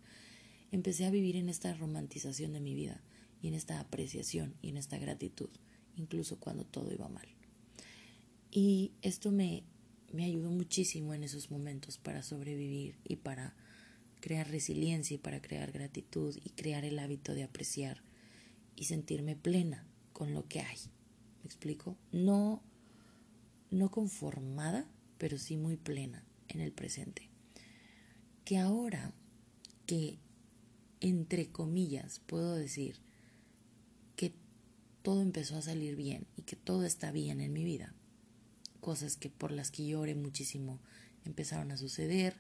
Empecé 0.72 1.08
a 1.08 1.10
vivir 1.10 1.36
en 1.36 1.50
esta 1.50 1.74
romantización 1.74 2.54
de 2.54 2.60
mi 2.60 2.76
vida 2.76 3.02
y 3.42 3.48
en 3.48 3.56
esta 3.56 3.80
apreciación 3.80 4.54
y 4.62 4.70
en 4.70 4.78
esta 4.78 5.00
gratitud, 5.00 5.50
incluso 5.96 6.40
cuando 6.40 6.64
todo 6.64 6.94
iba 6.94 7.10
mal. 7.10 7.28
Y 8.52 8.92
esto 9.02 9.32
me, 9.32 9.64
me 10.14 10.26
ayudó 10.26 10.52
muchísimo 10.52 11.16
en 11.16 11.24
esos 11.24 11.50
momentos 11.50 11.98
para 11.98 12.22
sobrevivir 12.22 13.00
y 13.04 13.16
para 13.16 13.56
crear 14.20 14.48
resiliencia 14.48 15.16
y 15.16 15.18
para 15.18 15.42
crear 15.42 15.72
gratitud 15.72 16.38
y 16.44 16.52
crear 16.52 16.86
el 16.86 17.00
hábito 17.00 17.34
de 17.34 17.44
apreciar 17.44 18.04
y 18.76 18.86
sentirme 18.86 19.36
plena 19.36 19.88
con 20.14 20.36
lo 20.36 20.48
que 20.48 20.60
hay. 20.60 20.78
¿Me 21.42 21.48
explico? 21.48 21.98
No, 22.12 22.62
no 23.72 23.92
conformada, 23.92 24.88
pero 25.18 25.38
sí 25.38 25.58
muy 25.58 25.78
plena 25.78 26.24
en 26.48 26.62
el 26.62 26.72
presente. 26.72 27.30
Que 28.46 28.58
ahora 28.58 29.14
que, 29.86 30.20
entre 31.00 31.52
comillas, 31.52 32.20
puedo 32.26 32.56
decir 32.56 32.98
que 34.16 34.34
todo 35.02 35.22
empezó 35.22 35.58
a 35.58 35.62
salir 35.62 35.96
bien 35.96 36.28
y 36.36 36.44
que 36.44 36.56
todo 36.56 36.84
está 36.86 37.12
bien 37.12 37.42
en 37.42 37.54
mi 37.54 37.64
vida, 37.64 37.94
cosas 38.80 39.18
que 39.18 39.30
por 39.30 39.52
las 39.52 39.72
que 39.72 39.86
lloré 39.86 40.16
muchísimo 40.16 40.80
empezaron 41.26 41.72
a 41.72 41.78
suceder, 41.78 42.38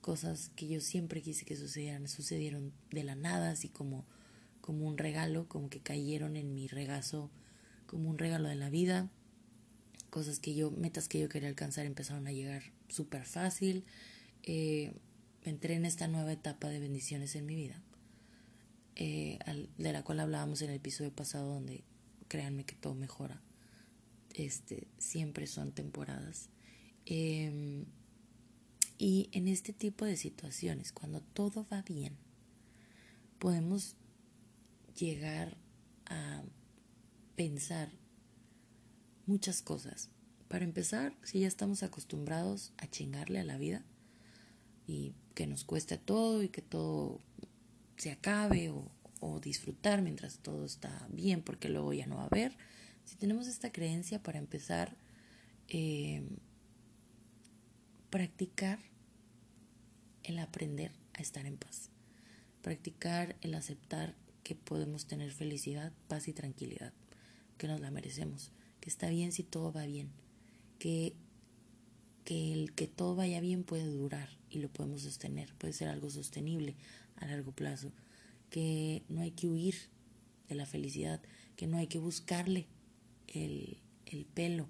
cosas 0.00 0.50
que 0.56 0.68
yo 0.68 0.80
siempre 0.80 1.22
quise 1.22 1.44
que 1.44 1.56
sucedieran, 1.56 2.08
sucedieron 2.08 2.72
de 2.90 3.04
la 3.04 3.14
nada, 3.14 3.50
así 3.50 3.68
como, 3.68 4.04
como 4.60 4.86
un 4.86 4.98
regalo, 4.98 5.48
como 5.48 5.68
que 5.68 5.80
cayeron 5.80 6.36
en 6.36 6.54
mi 6.54 6.68
regazo, 6.68 7.30
como 7.86 8.08
un 8.08 8.18
regalo 8.18 8.48
de 8.48 8.54
la 8.54 8.70
vida, 8.70 9.10
cosas 10.10 10.38
que 10.38 10.54
yo, 10.54 10.70
metas 10.70 11.08
que 11.08 11.20
yo 11.20 11.28
quería 11.28 11.48
alcanzar 11.48 11.86
empezaron 11.86 12.26
a 12.26 12.32
llegar 12.32 12.62
súper 12.88 13.24
fácil, 13.24 13.84
eh, 14.42 14.92
entré 15.42 15.74
en 15.74 15.86
esta 15.86 16.08
nueva 16.08 16.32
etapa 16.32 16.68
de 16.68 16.80
bendiciones 16.80 17.34
en 17.36 17.46
mi 17.46 17.54
vida, 17.54 17.82
eh, 18.96 19.38
de 19.78 19.92
la 19.92 20.02
cual 20.02 20.20
hablábamos 20.20 20.60
en 20.62 20.70
el 20.70 20.76
episodio 20.76 21.12
pasado 21.12 21.54
donde 21.54 21.84
créanme 22.28 22.64
que 22.64 22.74
todo 22.74 22.94
mejora, 22.94 23.40
este, 24.34 24.88
siempre 24.98 25.46
son 25.46 25.72
temporadas. 25.72 26.50
Eh, 27.06 27.84
y 28.98 29.30
en 29.32 29.48
este 29.48 29.72
tipo 29.72 30.04
de 30.04 30.18
situaciones, 30.18 30.92
cuando 30.92 31.22
todo 31.22 31.66
va 31.72 31.80
bien, 31.80 32.18
podemos 33.38 33.96
llegar 34.94 35.56
a 36.04 36.42
pensar 37.34 37.90
muchas 39.30 39.62
cosas. 39.62 40.10
Para 40.48 40.64
empezar, 40.64 41.14
si 41.22 41.40
ya 41.40 41.48
estamos 41.48 41.82
acostumbrados 41.84 42.72
a 42.78 42.88
chingarle 42.88 43.38
a 43.38 43.44
la 43.44 43.56
vida 43.56 43.84
y 44.86 45.14
que 45.34 45.46
nos 45.46 45.64
cueste 45.64 45.96
todo 45.96 46.42
y 46.42 46.48
que 46.48 46.62
todo 46.62 47.20
se 47.96 48.10
acabe 48.10 48.70
o, 48.70 48.90
o 49.20 49.38
disfrutar 49.38 50.02
mientras 50.02 50.40
todo 50.40 50.64
está 50.64 51.06
bien 51.10 51.42
porque 51.42 51.68
luego 51.68 51.92
ya 51.92 52.06
no 52.06 52.16
va 52.16 52.24
a 52.24 52.26
haber, 52.26 52.56
si 53.04 53.16
tenemos 53.16 53.46
esta 53.46 53.70
creencia 53.70 54.22
para 54.22 54.38
empezar, 54.38 54.96
eh, 55.68 56.22
practicar 58.10 58.80
el 60.24 60.38
aprender 60.40 60.90
a 61.14 61.22
estar 61.22 61.46
en 61.46 61.56
paz, 61.56 61.90
practicar 62.62 63.36
el 63.40 63.54
aceptar 63.54 64.16
que 64.42 64.56
podemos 64.56 65.06
tener 65.06 65.30
felicidad, 65.30 65.92
paz 66.08 66.26
y 66.26 66.32
tranquilidad, 66.32 66.92
que 67.58 67.68
nos 67.68 67.80
la 67.80 67.90
merecemos, 67.90 68.50
que 68.80 68.90
está 68.90 69.08
bien 69.08 69.32
si 69.32 69.42
todo 69.42 69.72
va 69.72 69.86
bien, 69.86 70.10
que, 70.78 71.14
que 72.24 72.52
el 72.52 72.72
que 72.72 72.86
todo 72.86 73.14
vaya 73.14 73.40
bien 73.40 73.64
puede 73.64 73.86
durar 73.86 74.28
y 74.50 74.58
lo 74.58 74.68
podemos 74.68 75.02
sostener, 75.02 75.54
puede 75.54 75.72
ser 75.72 75.88
algo 75.88 76.10
sostenible 76.10 76.76
a 77.16 77.26
largo 77.26 77.52
plazo, 77.52 77.92
que 78.50 79.02
no 79.08 79.20
hay 79.20 79.30
que 79.30 79.48
huir 79.48 79.74
de 80.48 80.54
la 80.54 80.66
felicidad, 80.66 81.20
que 81.56 81.66
no 81.66 81.76
hay 81.76 81.86
que 81.86 81.98
buscarle 81.98 82.66
el, 83.28 83.78
el 84.06 84.24
pelo 84.24 84.68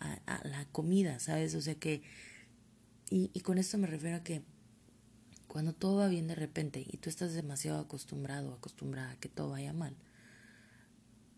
a, 0.00 0.18
a, 0.26 0.46
la 0.46 0.66
comida, 0.66 1.18
¿sabes? 1.18 1.54
O 1.54 1.62
sea 1.62 1.76
que, 1.76 2.02
y, 3.10 3.30
y 3.32 3.40
con 3.40 3.58
esto 3.58 3.78
me 3.78 3.86
refiero 3.86 4.16
a 4.18 4.24
que 4.24 4.42
cuando 5.48 5.72
todo 5.72 5.98
va 5.98 6.08
bien 6.08 6.26
de 6.26 6.34
repente 6.34 6.84
y 6.84 6.96
tú 6.96 7.08
estás 7.08 7.32
demasiado 7.32 7.78
acostumbrado 7.78 8.52
acostumbrada 8.52 9.12
a 9.12 9.20
que 9.20 9.28
todo 9.28 9.50
vaya 9.50 9.72
mal, 9.72 9.96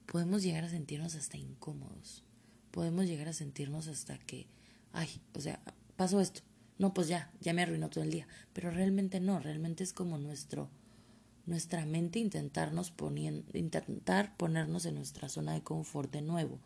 podemos 0.07 0.43
llegar 0.43 0.65
a 0.65 0.71
sentirnos 0.71 1.15
hasta 1.15 1.37
incómodos. 1.37 2.25
Podemos 2.71 3.07
llegar 3.07 3.29
a 3.29 3.33
sentirnos 3.33 3.89
hasta 3.89 4.19
que, 4.19 4.47
ay, 4.93 5.09
o 5.35 5.41
sea, 5.41 5.61
pasó 5.97 6.21
esto. 6.21 6.43
No, 6.79 6.93
pues 6.93 7.09
ya, 7.09 7.33
ya 7.41 7.53
me 7.53 7.63
arruinó 7.63 7.89
todo 7.91 8.05
el 8.05 8.11
día. 8.11 8.27
Pero 8.53 8.71
realmente 8.71 9.21
no, 9.21 9.41
realmente 9.41 9.83
es 9.83 9.93
como 9.93 10.19
nuestro, 10.19 10.71
nuestra 11.47 11.87
mente 11.87 12.19
intentarnos 12.19 12.91
poniendo, 12.91 13.47
intentar 13.57 14.37
ponernos 14.37 14.85
en 14.85 14.97
nuestra 14.97 15.29
zona 15.29 15.55
de 15.55 15.63
confort 15.63 16.13
de 16.13 16.23
nuevo, 16.23 16.61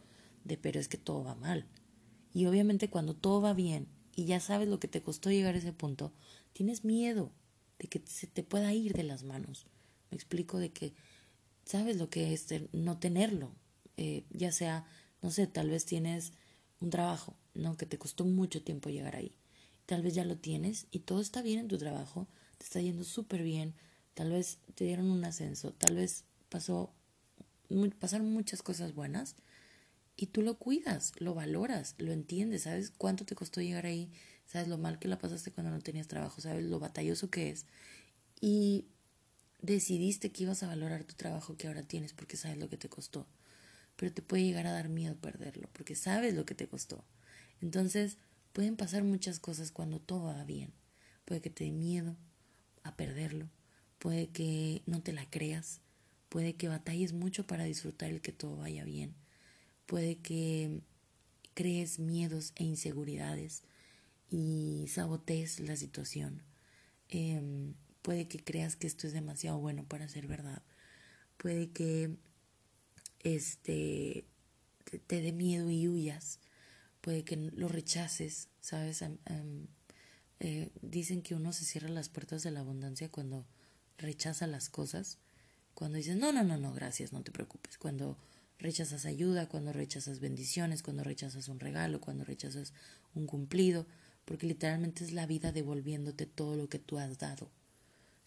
de 0.44 0.56
pero 0.56 0.80
es 0.80 0.88
que 0.88 0.99
todo 0.99 1.23
va 1.23 1.35
mal. 1.35 1.66
Y 2.35 2.47
obviamente 2.47 2.90
cuando 2.90 3.14
todo 3.14 3.40
va 3.40 3.54
bien 3.54 3.88
y 4.16 4.25
ya 4.25 4.40
sabes 4.40 4.68
lo 4.68 4.80
que 4.80 4.88
te 4.88 5.02
costó 5.02 5.30
llegar 5.30 5.54
a 5.54 5.59
ese 5.59 5.73
punto, 5.73 6.12
tienes 6.52 6.85
miedo, 6.85 7.32
de 7.78 7.88
que 7.88 8.02
se 8.04 8.26
te 8.26 8.42
pueda 8.42 8.73
ir 8.73 8.92
de 8.92 9.04
las 9.04 9.23
manos. 9.23 9.66
Me 10.11 10.16
explico 10.16 10.59
de 10.59 10.70
que 10.70 10.92
sabes 11.71 11.99
lo 11.99 12.11
que 12.11 12.35
es 12.35 12.49
no 12.73 12.99
tenerlo, 12.99 13.55
eh, 13.97 14.25
ya 14.31 14.50
sea, 14.50 14.85
no 15.23 15.31
sé, 15.31 15.47
tal 15.47 15.71
vez 15.71 15.85
tienes 15.85 16.33
un 16.81 16.91
trabajo, 16.91 17.37
¿no? 17.55 17.77
Que 17.77 17.87
te 17.87 17.97
costó 17.97 18.25
mucho 18.25 18.61
tiempo 18.65 18.91
llegar 18.91 19.15
ahí. 19.15 19.37
Tal 19.87 20.03
vez 20.03 20.15
ya 20.15 20.25
lo 20.25 20.37
tienes 20.37 20.89
y 20.91 21.00
todo 21.00 21.21
está 21.21 21.43
bien 21.43 21.61
en 21.61 21.69
tu 21.69 21.79
trabajo, 21.79 22.27
te 22.59 22.65
está 22.65 22.81
yendo 22.81 23.05
súper 23.05 23.45
bien, 23.45 23.75
tal 24.15 24.33
vez 24.33 24.59
te 24.75 24.85
dieron 24.85 25.12
un 25.12 25.25
ascenso, 25.25 25.73
tal 25.73 25.95
vez 25.95 26.25
pasó, 26.49 26.93
pasaron 28.00 28.33
muchas 28.33 28.62
cosas 28.62 28.93
buenas 28.93 29.37
y 30.17 30.27
tú 30.27 30.43
lo 30.43 30.59
cuidas, 30.59 31.12
lo 31.21 31.35
valoras, 31.35 31.95
lo 31.99 32.11
entiendes, 32.11 32.62
sabes 32.62 32.91
cuánto 32.91 33.25
te 33.25 33.37
costó 33.37 33.61
llegar 33.61 33.87
ahí, 33.87 34.11
sabes 34.45 34.67
lo 34.67 34.77
mal 34.77 34.99
que 34.99 35.07
la 35.07 35.19
pasaste 35.19 35.53
cuando 35.53 35.71
no 35.71 35.83
tenías 35.83 36.09
trabajo, 36.09 36.41
sabes 36.41 36.65
lo 36.65 36.81
batalloso 36.81 37.31
que 37.31 37.50
es. 37.50 37.67
Y 38.41 38.87
decidiste 39.62 40.31
que 40.31 40.45
ibas 40.45 40.62
a 40.62 40.67
valorar 40.67 41.05
tu 41.05 41.14
trabajo 41.14 41.57
que 41.57 41.69
ahora 41.69 41.83
tienes 41.83 42.12
porque 42.12 42.37
sabes 42.37 42.59
lo 42.59 42.69
que 42.69 42.76
te 42.76 42.88
costó. 42.88 43.26
Pero 43.97 44.12
te 44.12 44.23
puede 44.23 44.45
llegar 44.45 44.67
a 44.67 44.73
dar 44.73 44.88
miedo 44.88 45.17
perderlo 45.17 45.69
porque 45.73 45.95
sabes 45.95 46.35
lo 46.35 46.45
que 46.45 46.55
te 46.55 46.69
costó. 46.69 47.05
Entonces 47.61 48.17
pueden 48.52 48.76
pasar 48.76 49.05
muchas 49.05 49.38
cosas 49.38 49.71
cuando 49.71 50.00
todo 50.00 50.25
va 50.25 50.45
bien. 50.45 50.73
Puede 51.25 51.40
que 51.40 51.50
te 51.50 51.64
dé 51.64 51.71
miedo 51.71 52.17
a 52.83 52.97
perderlo, 52.97 53.49
puede 53.99 54.29
que 54.29 54.83
no 54.87 55.02
te 55.02 55.12
la 55.12 55.29
creas, 55.29 55.81
puede 56.29 56.55
que 56.55 56.69
batalles 56.69 57.12
mucho 57.12 57.47
para 57.47 57.64
disfrutar 57.64 58.11
el 58.11 58.21
que 58.21 58.33
todo 58.33 58.57
vaya 58.57 58.85
bien, 58.85 59.14
puede 59.87 60.17
que 60.17 60.81
crees 61.55 61.99
miedos 61.99 62.52
e 62.57 62.64
inseguridades 62.64 63.62
y 64.31 64.87
sabotees 64.88 65.61
la 65.61 65.76
situación. 65.76 66.43
Em, 67.09 67.75
puede 68.02 68.28
que 68.28 68.42
creas 68.42 68.76
que 68.76 68.87
esto 68.87 69.07
es 69.07 69.12
demasiado 69.12 69.59
bueno 69.59 69.85
para 69.85 70.09
ser 70.09 70.26
verdad. 70.26 70.62
Puede 71.37 71.71
que 71.71 72.16
este 73.21 74.25
te, 75.07 75.21
dé 75.21 75.33
miedo 75.33 75.71
y 75.71 75.88
huyas. 75.88 76.40
Puede 77.00 77.25
que 77.25 77.37
lo 77.37 77.69
rechaces, 77.69 78.49
¿sabes? 78.61 79.02
Eh, 80.40 80.71
dicen 80.83 81.23
que 81.23 81.35
uno 81.35 81.52
se 81.52 81.64
cierra 81.64 81.88
las 81.88 82.09
puertas 82.09 82.42
de 82.42 82.50
la 82.50 82.61
abundancia 82.61 83.11
cuando 83.11 83.47
rechaza 83.99 84.47
las 84.47 84.69
cosas. 84.69 85.19
Cuando 85.75 85.97
dices, 85.97 86.16
no, 86.16 86.33
no, 86.33 86.45
no, 86.45 86.59
no, 86.59 86.73
gracias, 86.73 87.12
no 87.12 87.23
te 87.23 87.33
preocupes. 87.33 87.78
Cuando 87.78 88.19
rechazas 88.59 89.07
ayuda, 89.07 89.49
cuando 89.49 89.73
rechazas 89.73 90.21
bendiciones, 90.21 90.83
cuando 90.83 91.04
rechazas 91.04 91.49
un 91.49 91.61
regalo, 91.61 92.00
cuando 92.00 92.25
rechazas 92.25 92.75
un 93.14 93.26
cumplido 93.26 93.87
porque 94.30 94.47
literalmente 94.47 95.02
es 95.02 95.12
la 95.12 95.26
vida 95.26 95.50
devolviéndote 95.50 96.25
todo 96.25 96.54
lo 96.54 96.69
que 96.69 96.78
tú 96.78 96.99
has 96.99 97.19
dado, 97.19 97.50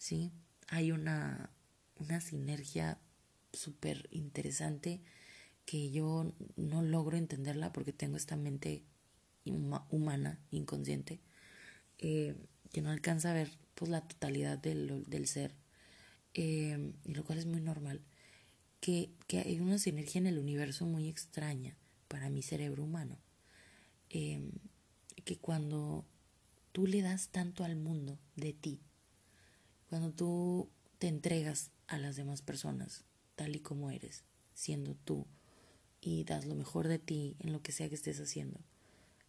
¿sí? 0.04 0.32
Hay 0.68 0.92
una, 0.92 1.48
una 1.98 2.20
sinergia 2.20 2.98
súper 3.54 4.06
interesante 4.10 5.00
que 5.64 5.90
yo 5.90 6.30
no 6.56 6.82
logro 6.82 7.16
entenderla 7.16 7.72
porque 7.72 7.94
tengo 7.94 8.18
esta 8.18 8.36
mente 8.36 8.84
humana, 9.46 10.38
inconsciente, 10.50 11.20
eh, 11.96 12.36
que 12.70 12.82
no 12.82 12.90
alcanza 12.90 13.30
a 13.30 13.34
ver 13.34 13.50
pues 13.74 13.90
la 13.90 14.06
totalidad 14.06 14.58
del, 14.58 15.04
del 15.06 15.26
ser, 15.26 15.54
eh, 16.34 16.92
y 17.06 17.14
lo 17.14 17.24
cual 17.24 17.38
es 17.38 17.46
muy 17.46 17.62
normal, 17.62 18.02
que, 18.80 19.10
que, 19.26 19.38
hay 19.38 19.58
una 19.58 19.78
sinergia 19.78 20.18
en 20.18 20.26
el 20.26 20.38
universo 20.38 20.84
muy 20.84 21.08
extraña 21.08 21.78
para 22.08 22.28
mi 22.28 22.42
cerebro 22.42 22.84
humano. 22.84 23.16
Eh, 24.10 24.50
que 25.24 25.38
cuando 25.38 26.04
tú 26.72 26.86
le 26.86 27.00
das 27.00 27.30
tanto 27.30 27.64
al 27.64 27.76
mundo 27.76 28.18
de 28.36 28.52
ti, 28.52 28.82
cuando 29.88 30.12
tú 30.12 30.70
te 30.98 31.08
entregas 31.08 31.70
a 31.86 31.98
las 31.98 32.16
demás 32.16 32.42
personas 32.42 33.04
tal 33.36 33.56
y 33.56 33.60
como 33.60 33.90
eres, 33.90 34.24
siendo 34.54 34.94
tú, 34.94 35.26
y 36.00 36.24
das 36.24 36.44
lo 36.44 36.54
mejor 36.54 36.88
de 36.88 36.98
ti 36.98 37.36
en 37.40 37.52
lo 37.52 37.62
que 37.62 37.72
sea 37.72 37.88
que 37.88 37.94
estés 37.94 38.20
haciendo, 38.20 38.60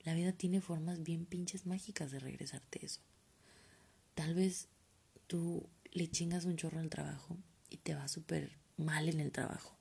la 0.03 0.13
vida 0.13 0.33
tiene 0.33 0.61
formas 0.61 1.01
bien 1.01 1.25
pinches 1.25 1.65
mágicas 1.65 2.11
de 2.11 2.19
regresarte 2.19 2.85
eso. 2.85 3.01
Tal 4.13 4.35
vez 4.35 4.67
tú 5.27 5.67
le 5.91 6.09
chingas 6.09 6.45
un 6.45 6.57
chorro 6.57 6.79
al 6.79 6.89
trabajo 6.89 7.37
y 7.69 7.77
te 7.77 7.95
va 7.95 8.07
súper 8.07 8.57
mal 8.77 9.09
en 9.09 9.19
el 9.19 9.31
trabajo. 9.31 9.75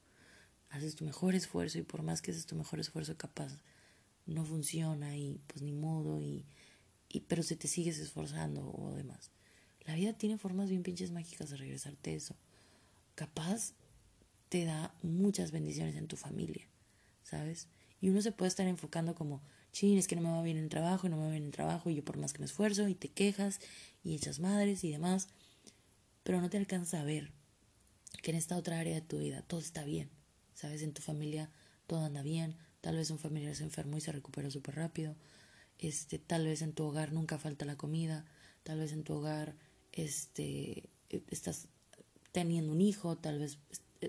Haces 0.70 0.96
tu 0.96 1.04
mejor 1.04 1.34
esfuerzo 1.34 1.78
y 1.78 1.82
por 1.82 2.02
más 2.02 2.22
que 2.22 2.30
haces 2.30 2.46
tu 2.46 2.56
mejor 2.56 2.80
esfuerzo 2.80 3.16
capaz 3.16 3.58
no 4.26 4.44
funciona 4.44 5.16
y 5.16 5.40
pues 5.46 5.62
ni 5.62 5.72
modo 5.72 6.20
y, 6.22 6.46
y 7.08 7.20
pero 7.20 7.42
se 7.42 7.56
te 7.56 7.68
sigues 7.68 7.98
esforzando 7.98 8.72
o 8.72 8.94
demás. 8.94 9.30
La 9.86 9.94
vida 9.94 10.12
tiene 10.12 10.38
formas 10.38 10.70
bien 10.70 10.82
pinches 10.82 11.10
mágicas 11.10 11.50
de 11.50 11.56
regresarte 11.56 12.14
eso. 12.14 12.34
Capaz 13.14 13.72
te 14.48 14.64
da 14.64 14.94
muchas 15.02 15.50
bendiciones 15.50 15.96
en 15.96 16.06
tu 16.06 16.16
familia, 16.16 16.66
¿sabes? 17.22 17.68
Y 18.00 18.08
uno 18.08 18.22
se 18.22 18.32
puede 18.32 18.48
estar 18.48 18.66
enfocando 18.66 19.14
como, 19.14 19.42
chin, 19.72 19.98
es 19.98 20.08
que 20.08 20.16
no 20.16 20.22
me 20.22 20.30
va 20.30 20.42
bien 20.42 20.56
el 20.56 20.68
trabajo 20.68 21.06
y 21.06 21.10
no 21.10 21.16
me 21.16 21.24
va 21.24 21.30
bien 21.30 21.44
el 21.44 21.50
trabajo 21.50 21.90
y 21.90 21.96
yo 21.96 22.04
por 22.04 22.16
más 22.16 22.32
que 22.32 22.38
me 22.38 22.46
esfuerzo 22.46 22.88
y 22.88 22.94
te 22.94 23.08
quejas 23.08 23.60
y 24.02 24.14
echas 24.14 24.40
madres 24.40 24.84
y 24.84 24.90
demás, 24.90 25.28
pero 26.22 26.40
no 26.40 26.48
te 26.50 26.56
alcanza 26.56 27.00
a 27.00 27.04
ver 27.04 27.32
que 28.22 28.30
en 28.30 28.36
esta 28.36 28.56
otra 28.56 28.78
área 28.78 28.94
de 28.94 29.00
tu 29.00 29.18
vida 29.18 29.42
todo 29.42 29.60
está 29.60 29.84
bien, 29.84 30.10
¿sabes? 30.54 30.82
En 30.82 30.92
tu 30.92 31.02
familia 31.02 31.50
todo 31.86 32.04
anda 32.04 32.22
bien, 32.22 32.56
tal 32.80 32.96
vez 32.96 33.10
un 33.10 33.18
familiar 33.18 33.54
se 33.54 33.64
enfermó 33.64 33.96
y 33.98 34.00
se 34.00 34.12
recupera 34.12 34.50
súper 34.50 34.76
rápido, 34.76 35.16
este, 35.78 36.18
tal 36.18 36.46
vez 36.46 36.62
en 36.62 36.72
tu 36.72 36.84
hogar 36.84 37.12
nunca 37.12 37.38
falta 37.38 37.64
la 37.64 37.76
comida, 37.76 38.24
tal 38.62 38.78
vez 38.78 38.92
en 38.92 39.04
tu 39.04 39.14
hogar 39.14 39.56
este, 39.94 40.88
estás 41.30 41.68
teniendo 42.32 42.72
un 42.72 42.80
hijo, 42.80 43.16
tal 43.16 43.38
vez 43.38 43.58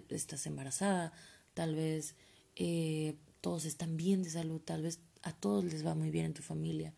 estás 0.10 0.46
embarazada, 0.48 1.14
tal 1.54 1.76
vez 1.76 2.16
eh, 2.56 3.16
todos 3.42 3.66
están 3.66 3.96
bien 3.96 4.24
de 4.24 4.32
salud, 4.32 4.60
tal 4.60 4.82
vez 4.82 5.00
a 5.22 5.32
todos 5.32 5.64
les 5.64 5.86
va 5.86 5.96
muy 5.96 6.10
bien 6.10 6.26
en 6.26 6.34
tu 6.34 6.42
familia. 6.42 6.94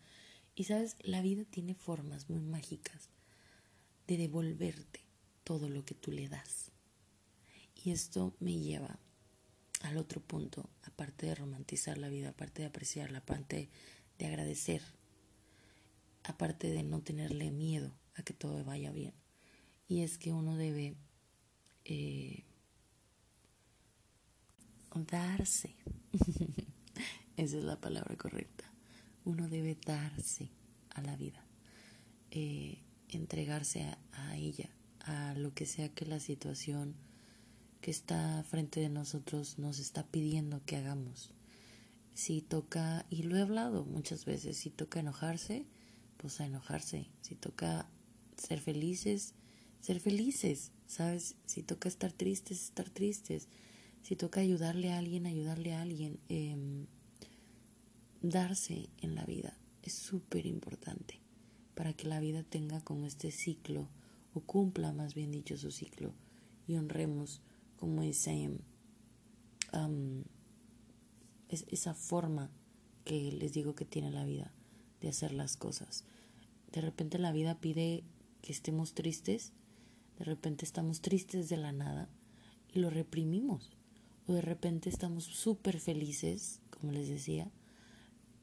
Y 0.54 0.64
sabes, 0.64 0.96
la 1.00 1.22
vida 1.22 1.44
tiene 1.44 1.74
formas 1.74 2.28
muy 2.30 2.40
mágicas 2.40 3.10
de 4.06 4.16
devolverte 4.16 5.00
todo 5.44 5.68
lo 5.68 5.84
que 5.84 5.94
tú 5.94 6.10
le 6.10 6.28
das. 6.28 6.72
Y 7.84 7.90
esto 7.90 8.34
me 8.40 8.58
lleva 8.58 8.98
al 9.82 9.98
otro 9.98 10.20
punto, 10.20 10.68
aparte 10.82 11.26
de 11.26 11.34
romantizar 11.34 11.98
la 11.98 12.08
vida, 12.08 12.30
aparte 12.30 12.62
de 12.62 12.68
apreciarla, 12.68 13.18
aparte 13.18 13.68
de 14.18 14.26
agradecer, 14.26 14.82
aparte 16.24 16.68
de 16.68 16.82
no 16.82 17.00
tenerle 17.02 17.50
miedo 17.50 17.92
a 18.18 18.22
que 18.22 18.34
todo 18.34 18.64
vaya 18.64 18.90
bien. 18.90 19.14
Y 19.86 20.02
es 20.02 20.18
que 20.18 20.32
uno 20.32 20.56
debe 20.56 20.96
eh, 21.84 22.44
darse. 24.94 25.74
Esa 27.36 27.58
es 27.58 27.64
la 27.64 27.80
palabra 27.80 28.16
correcta. 28.16 28.64
Uno 29.24 29.48
debe 29.48 29.78
darse 29.86 30.50
a 30.90 31.02
la 31.02 31.16
vida, 31.16 31.44
eh, 32.30 32.82
entregarse 33.08 33.86
a, 34.12 34.36
ella, 34.36 34.70
a 35.00 35.34
lo 35.34 35.54
que 35.54 35.66
sea 35.66 35.90
que 35.90 36.06
la 36.06 36.18
situación 36.18 36.96
que 37.80 37.90
está 37.90 38.42
frente 38.42 38.80
de 38.80 38.88
nosotros 38.88 39.58
nos 39.58 39.78
está 39.78 40.06
pidiendo 40.06 40.64
que 40.64 40.76
hagamos. 40.76 41.30
Si 42.14 42.42
toca, 42.42 43.06
y 43.10 43.22
lo 43.22 43.36
he 43.36 43.42
hablado 43.42 43.84
muchas 43.84 44.24
veces, 44.24 44.56
si 44.56 44.70
toca 44.70 44.98
enojarse, 44.98 45.66
pues 46.16 46.40
a 46.40 46.46
enojarse. 46.46 47.08
Si 47.20 47.36
toca 47.36 47.88
ser 48.38 48.60
felices, 48.60 49.34
ser 49.80 50.00
felices, 50.00 50.72
¿sabes? 50.86 51.36
Si 51.46 51.62
toca 51.62 51.88
estar 51.88 52.12
tristes, 52.12 52.64
estar 52.64 52.88
tristes. 52.88 53.48
Si 54.02 54.16
toca 54.16 54.40
ayudarle 54.40 54.92
a 54.92 54.98
alguien, 54.98 55.26
ayudarle 55.26 55.74
a 55.74 55.82
alguien. 55.82 56.18
Em, 56.28 56.86
darse 58.22 58.88
en 59.00 59.14
la 59.14 59.24
vida 59.24 59.56
es 59.82 59.92
súper 59.92 60.46
importante 60.46 61.20
para 61.74 61.92
que 61.92 62.08
la 62.08 62.20
vida 62.20 62.42
tenga 62.42 62.80
como 62.80 63.06
este 63.06 63.30
ciclo 63.30 63.88
o 64.34 64.40
cumpla 64.40 64.92
más 64.92 65.14
bien 65.14 65.30
dicho 65.30 65.56
su 65.56 65.70
ciclo 65.70 66.12
y 66.66 66.74
honremos 66.76 67.40
como 67.76 68.02
ese, 68.02 68.50
esa 71.48 71.94
forma 71.94 72.50
que 73.04 73.32
les 73.32 73.52
digo 73.52 73.74
que 73.74 73.84
tiene 73.84 74.10
la 74.10 74.24
vida 74.24 74.52
de 75.00 75.08
hacer 75.08 75.32
las 75.32 75.56
cosas. 75.56 76.04
De 76.72 76.80
repente 76.80 77.18
la 77.18 77.32
vida 77.32 77.60
pide 77.60 78.04
que 78.42 78.52
estemos 78.52 78.94
tristes, 78.94 79.52
de 80.18 80.24
repente 80.24 80.64
estamos 80.64 81.00
tristes 81.00 81.48
de 81.48 81.56
la 81.56 81.72
nada 81.72 82.08
y 82.72 82.80
lo 82.80 82.90
reprimimos. 82.90 83.70
O 84.26 84.32
de 84.32 84.42
repente 84.42 84.90
estamos 84.90 85.24
súper 85.24 85.80
felices, 85.80 86.60
como 86.70 86.92
les 86.92 87.08
decía, 87.08 87.50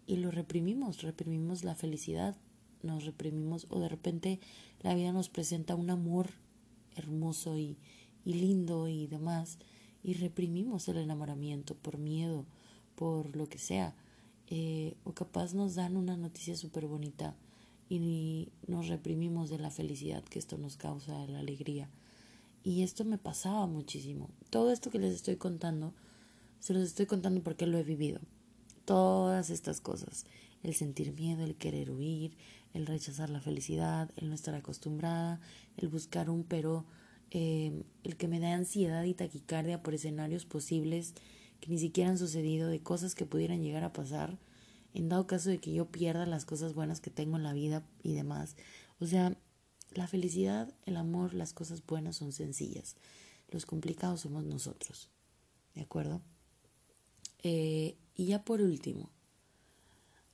y 0.08 0.18
lo 0.18 0.32
reprimimos, 0.32 1.02
reprimimos 1.02 1.64
la 1.64 1.76
felicidad, 1.76 2.36
nos 2.82 3.06
reprimimos, 3.06 3.68
o 3.70 3.80
de 3.80 3.90
repente 3.90 4.40
la 4.82 4.96
vida 4.96 5.12
nos 5.12 5.30
presenta 5.30 5.76
un 5.76 5.90
amor 5.90 6.30
hermoso 6.96 7.58
y, 7.58 7.78
lindo 8.24 8.88
y 8.88 9.08
demás, 9.08 9.60
y 10.04 10.14
reprimimos 10.14 10.88
el 10.88 10.98
enamoramiento 10.98 11.76
por 11.76 11.98
miedo, 11.98 12.46
por 12.96 13.36
lo 13.36 13.48
que 13.48 13.58
sea. 13.58 13.96
Eh, 14.48 14.96
o 15.04 15.14
capaz 15.14 15.54
nos 15.54 15.76
dan 15.76 15.98
una 15.98 16.18
noticia 16.18 16.56
súper 16.56 16.86
bonita 16.86 17.36
y 17.90 18.50
nos 18.68 18.88
reprimimos 18.88 19.50
de 19.50 19.60
la 19.60 19.72
felicidad 19.72 20.24
que 20.24 20.40
esto 20.40 20.58
nos 20.58 20.78
causa, 20.78 21.26
la 21.28 21.40
alegría. 21.40 21.90
Y 22.64 22.82
esto 22.82 23.06
me 23.06 23.18
pasaba 23.18 23.68
muchísimo. 23.68 24.30
Todo 24.50 24.72
esto 24.72 24.90
que 24.90 25.00
les 25.00 25.14
estoy 25.14 25.36
contando, 25.36 25.94
se 26.60 26.74
los 26.74 26.84
estoy 26.84 27.06
contando 27.06 27.44
porque 27.44 27.68
lo 27.68 27.78
he 27.78 27.84
vivido 27.84 28.20
todas 28.86 29.50
estas 29.50 29.82
cosas. 29.82 30.26
El 30.64 30.74
sentir 30.74 31.14
miedo, 31.14 31.44
el 31.44 31.56
querer 31.56 31.92
huir, 31.92 32.38
el 32.74 32.86
rechazar 32.86 33.30
la 33.30 33.42
felicidad, 33.42 34.10
el 34.16 34.30
no 34.30 34.36
estar 34.36 34.56
acostumbrada, 34.56 35.40
el 35.78 35.90
buscar 35.90 36.30
un 36.30 36.44
pero, 36.44 36.86
eh, 37.32 37.84
el 38.04 38.16
que 38.16 38.28
me 38.28 38.40
da 38.40 38.54
ansiedad 38.54 39.04
y 39.04 39.14
taquicardia 39.14 39.84
por 39.84 39.94
escenarios 39.94 40.46
posibles 40.46 41.14
que 41.62 41.70
ni 41.70 41.80
siquiera 41.80 42.10
han 42.10 42.18
sucedido, 42.18 42.68
de 42.70 42.80
cosas 42.80 43.16
que 43.16 43.26
pudieran 43.26 43.62
llegar 43.62 43.84
a 43.84 43.94
pasar, 43.94 44.38
en 44.96 45.10
dado 45.10 45.28
caso 45.28 45.50
de 45.50 45.60
que 45.60 45.74
yo 45.74 45.92
pierda 45.92 46.26
las 46.26 46.46
cosas 46.46 46.74
buenas 46.74 47.02
que 47.02 47.10
tengo 47.10 47.36
en 47.36 47.44
la 47.44 47.52
vida 47.52 47.86
y 48.02 48.14
demás. 48.14 48.56
O 49.00 49.06
sea, 49.06 49.38
la 49.92 50.08
felicidad, 50.08 50.74
el 50.86 50.96
amor, 50.96 51.34
las 51.34 51.54
cosas 51.54 51.86
buenas 51.86 52.16
son 52.16 52.32
sencillas. 52.32 52.96
Los 53.50 53.66
complicados 53.66 54.22
somos 54.22 54.46
nosotros. 54.46 55.10
¿De 55.74 55.82
acuerdo? 55.82 56.22
Eh, 57.44 57.98
y 58.16 58.28
ya 58.28 58.46
por 58.46 58.62
último, 58.62 59.12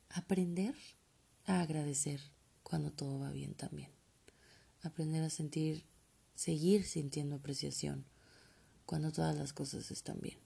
aprender 0.09 0.75
a 1.45 1.61
agradecer 1.61 2.21
cuando 2.61 2.91
todo 2.91 3.19
va 3.19 3.31
bien 3.31 3.55
también. 3.55 3.89
Aprender 4.83 5.23
a 5.23 5.31
sentir, 5.31 5.85
seguir 6.35 6.83
sintiendo 6.83 7.35
apreciación 7.35 8.05
cuando 8.85 9.11
todas 9.11 9.35
las 9.35 9.53
cosas 9.53 9.89
están 9.89 10.21
bien. 10.21 10.37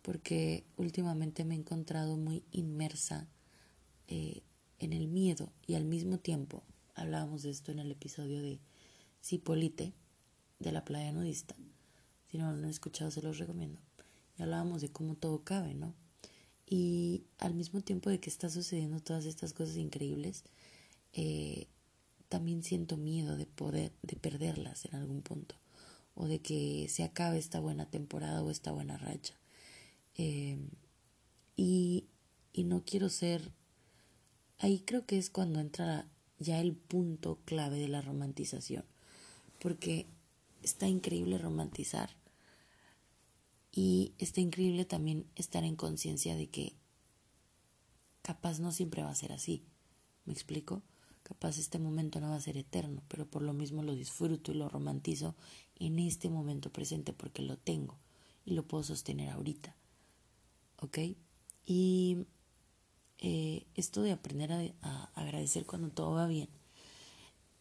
Porque 0.00 0.64
últimamente 0.76 1.44
me 1.44 1.56
he 1.56 1.58
encontrado 1.58 2.16
muy 2.16 2.44
inmersa 2.52 3.26
eh, 4.08 4.42
en 4.78 4.92
el 4.92 5.08
miedo 5.08 5.52
y 5.66 5.74
al 5.74 5.84
mismo 5.84 6.18
tiempo, 6.18 6.62
hablábamos 6.94 7.42
de 7.42 7.50
esto 7.50 7.72
en 7.72 7.78
el 7.78 7.90
episodio 7.90 8.42
de 8.42 8.60
Cipolite, 9.22 9.94
de 10.58 10.72
la 10.72 10.84
playa 10.84 11.12
nudista. 11.12 11.56
Si 12.26 12.38
no 12.38 12.50
lo 12.52 12.58
han 12.58 12.64
escuchado, 12.64 13.10
se 13.10 13.22
los 13.22 13.38
recomiendo. 13.38 13.80
Y 14.38 14.42
hablábamos 14.42 14.80
de 14.80 14.90
cómo 14.90 15.14
todo 15.14 15.44
cabe, 15.44 15.74
¿no? 15.74 15.94
Y 16.66 17.24
al 17.38 17.54
mismo 17.54 17.80
tiempo 17.80 18.10
de 18.10 18.20
que 18.20 18.30
está 18.30 18.48
sucediendo 18.48 19.00
todas 19.00 19.26
estas 19.26 19.52
cosas 19.52 19.76
increíbles, 19.76 20.44
eh, 21.12 21.68
también 22.28 22.62
siento 22.62 22.96
miedo 22.96 23.36
de 23.36 23.46
poder, 23.46 23.92
de 24.02 24.16
perderlas 24.16 24.84
en 24.86 24.96
algún 24.96 25.22
punto, 25.22 25.54
o 26.14 26.26
de 26.26 26.40
que 26.40 26.88
se 26.88 27.04
acabe 27.04 27.38
esta 27.38 27.60
buena 27.60 27.90
temporada 27.90 28.42
o 28.42 28.50
esta 28.50 28.72
buena 28.72 28.96
racha. 28.96 29.34
Eh, 30.16 30.58
y, 31.56 32.06
y 32.52 32.64
no 32.64 32.84
quiero 32.84 33.08
ser, 33.08 33.52
ahí 34.64 34.80
creo 34.80 35.04
que 35.04 35.18
es 35.18 35.28
cuando 35.28 35.60
entra 35.60 36.08
ya 36.38 36.60
el 36.60 36.74
punto 36.74 37.38
clave 37.44 37.78
de 37.78 37.88
la 37.88 38.00
romantización, 38.00 38.84
porque 39.60 40.06
está 40.62 40.88
increíble 40.88 41.38
romantizar, 41.38 42.10
y 43.76 44.12
está 44.18 44.40
increíble 44.40 44.84
también 44.84 45.26
estar 45.34 45.64
en 45.64 45.74
conciencia 45.74 46.36
de 46.36 46.46
que 46.46 46.74
capaz 48.22 48.60
no 48.60 48.70
siempre 48.70 49.02
va 49.02 49.10
a 49.10 49.16
ser 49.16 49.32
así. 49.32 49.64
¿Me 50.26 50.32
explico? 50.32 50.82
Capaz 51.24 51.58
este 51.58 51.80
momento 51.80 52.20
no 52.20 52.30
va 52.30 52.36
a 52.36 52.40
ser 52.40 52.56
eterno, 52.56 53.02
pero 53.08 53.26
por 53.26 53.42
lo 53.42 53.52
mismo 53.52 53.82
lo 53.82 53.96
disfruto 53.96 54.52
y 54.52 54.54
lo 54.54 54.68
romantizo 54.68 55.34
en 55.74 55.98
este 55.98 56.30
momento 56.30 56.70
presente 56.70 57.12
porque 57.12 57.42
lo 57.42 57.58
tengo 57.58 57.98
y 58.44 58.52
lo 58.54 58.62
puedo 58.62 58.84
sostener 58.84 59.30
ahorita. 59.30 59.74
¿Ok? 60.80 60.98
Y 61.66 62.26
eh, 63.18 63.66
esto 63.74 64.02
de 64.02 64.12
aprender 64.12 64.52
a, 64.82 65.04
agradecer 65.14 65.66
cuando 65.66 65.90
todo 65.90 66.12
va 66.12 66.26
bien, 66.26 66.48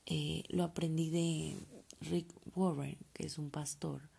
eh, 0.05 0.43
lo 0.49 0.63
aprendí 0.63 1.09
de 1.09 1.57
Rick 2.01 2.33
Warren, 2.55 2.97
que 3.13 3.25
es 3.25 3.37
un 3.37 3.49
pastor 3.49 4.09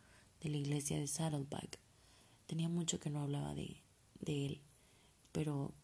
de 0.40 0.48
la 0.50 0.56
iglesia 0.56 0.98
de 0.98 1.06
Saddleback. 1.06 1.78
Tenía 2.46 2.68
mucho 2.68 3.00
que 3.00 3.10
no 3.10 3.22
hablaba 3.22 3.54
de, 3.54 3.82
de 4.20 4.46
él, 4.46 4.60
pero 5.32 5.74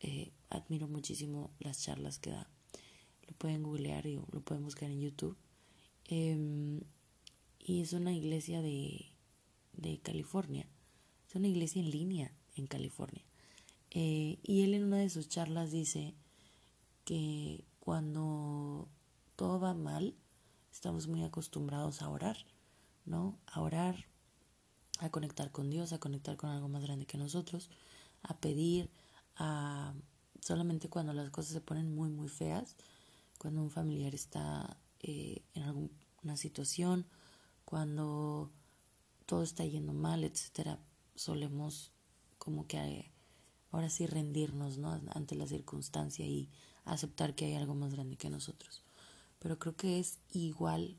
eh, 0.00 0.32
admiro 0.50 0.88
muchísimo 0.88 1.50
las 1.60 1.82
charlas 1.82 2.18
que 2.18 2.30
da. 2.30 2.50
Lo 3.28 3.34
pueden 3.34 3.62
googlear 3.62 4.06
y 4.06 4.16
lo 4.16 4.40
pueden 4.44 4.64
buscar 4.64 4.90
en 4.90 5.00
YouTube. 5.00 5.36
Em, 6.06 6.80
y 7.60 7.80
es 7.80 7.92
una 7.92 8.12
iglesia 8.12 8.60
de, 8.62 9.12
de 9.72 9.98
California. 10.00 10.66
Es 11.28 11.36
una 11.36 11.48
iglesia 11.48 11.80
en 11.80 11.90
línea 11.90 12.32
en 12.56 12.66
California. 12.66 13.24
Eh, 13.94 14.38
y 14.42 14.62
él 14.62 14.72
en 14.72 14.84
una 14.84 14.96
de 14.96 15.10
sus 15.10 15.28
charlas 15.28 15.70
dice 15.70 16.14
que 17.04 17.66
cuando 17.78 18.88
todo 19.36 19.60
va 19.60 19.74
mal, 19.74 20.14
estamos 20.72 21.08
muy 21.08 21.22
acostumbrados 21.22 22.00
a 22.00 22.08
orar, 22.08 22.38
¿no? 23.04 23.38
A 23.46 23.60
orar, 23.60 24.06
a 24.98 25.10
conectar 25.10 25.52
con 25.52 25.68
Dios, 25.68 25.92
a 25.92 25.98
conectar 25.98 26.38
con 26.38 26.48
algo 26.48 26.68
más 26.68 26.82
grande 26.82 27.04
que 27.04 27.18
nosotros, 27.18 27.68
a 28.22 28.38
pedir, 28.38 28.90
a 29.36 29.94
solamente 30.40 30.88
cuando 30.88 31.12
las 31.12 31.30
cosas 31.30 31.52
se 31.52 31.60
ponen 31.60 31.94
muy, 31.94 32.08
muy 32.08 32.28
feas, 32.28 32.76
cuando 33.38 33.62
un 33.62 33.70
familiar 33.70 34.14
está 34.14 34.78
eh, 35.00 35.42
en 35.52 35.64
alguna 35.64 36.36
situación, 36.36 37.06
cuando 37.66 38.50
todo 39.26 39.42
está 39.42 39.66
yendo 39.66 39.92
mal, 39.92 40.24
etcétera, 40.24 40.78
solemos 41.14 41.92
como 42.38 42.66
que 42.66 43.11
ahora 43.72 43.90
sí 43.90 44.06
rendirnos 44.06 44.78
¿no? 44.78 45.00
ante 45.14 45.34
la 45.34 45.46
circunstancia 45.46 46.26
y 46.26 46.48
aceptar 46.84 47.34
que 47.34 47.46
hay 47.46 47.54
algo 47.54 47.74
más 47.74 47.92
grande 47.92 48.16
que 48.16 48.30
nosotros. 48.30 48.84
Pero 49.38 49.58
creo 49.58 49.74
que 49.74 49.98
es 49.98 50.18
igual, 50.30 50.96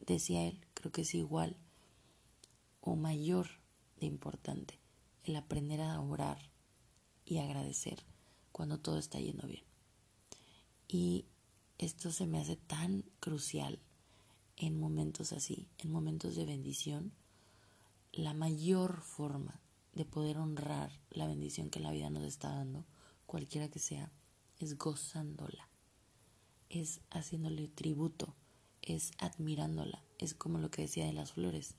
decía 0.00 0.46
él, 0.46 0.60
creo 0.74 0.92
que 0.92 1.02
es 1.02 1.14
igual 1.14 1.56
o 2.80 2.96
mayor 2.96 3.46
de 4.00 4.06
importante 4.06 4.78
el 5.24 5.36
aprender 5.36 5.80
a 5.80 6.00
orar 6.00 6.50
y 7.24 7.38
agradecer 7.38 8.04
cuando 8.50 8.78
todo 8.78 8.98
está 8.98 9.20
yendo 9.20 9.46
bien. 9.46 9.64
Y 10.88 11.26
esto 11.78 12.10
se 12.10 12.26
me 12.26 12.40
hace 12.40 12.56
tan 12.56 13.04
crucial 13.20 13.78
en 14.56 14.78
momentos 14.78 15.32
así, 15.32 15.68
en 15.78 15.90
momentos 15.90 16.34
de 16.34 16.44
bendición, 16.44 17.12
la 18.12 18.34
mayor 18.34 19.00
forma 19.00 19.61
de 19.94 20.04
poder 20.04 20.38
honrar 20.38 20.90
la 21.10 21.26
bendición 21.26 21.70
que 21.70 21.80
la 21.80 21.90
vida 21.90 22.10
nos 22.10 22.24
está 22.24 22.48
dando, 22.48 22.84
cualquiera 23.26 23.68
que 23.68 23.78
sea, 23.78 24.10
es 24.58 24.78
gozándola, 24.78 25.68
es 26.68 27.00
haciéndole 27.10 27.68
tributo, 27.68 28.34
es 28.80 29.12
admirándola, 29.18 30.02
es 30.18 30.34
como 30.34 30.58
lo 30.58 30.70
que 30.70 30.82
decía 30.82 31.06
de 31.06 31.12
las 31.12 31.32
flores. 31.32 31.74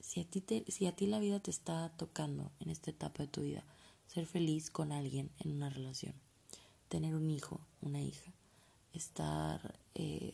Si 0.00 0.20
a 0.20 0.24
ti, 0.24 0.44
si 0.68 0.86
a 0.86 0.94
ti 0.94 1.06
la 1.06 1.18
vida 1.18 1.40
te 1.40 1.50
está 1.50 1.90
tocando 1.96 2.50
en 2.60 2.70
esta 2.70 2.90
etapa 2.90 3.24
de 3.24 3.28
tu 3.28 3.42
vida, 3.42 3.64
ser 4.06 4.26
feliz 4.26 4.70
con 4.70 4.92
alguien 4.92 5.30
en 5.38 5.52
una 5.52 5.68
relación, 5.68 6.14
tener 6.88 7.14
un 7.14 7.30
hijo, 7.30 7.60
una 7.82 8.00
hija, 8.00 8.32
estar, 8.92 9.78
eh, 9.94 10.32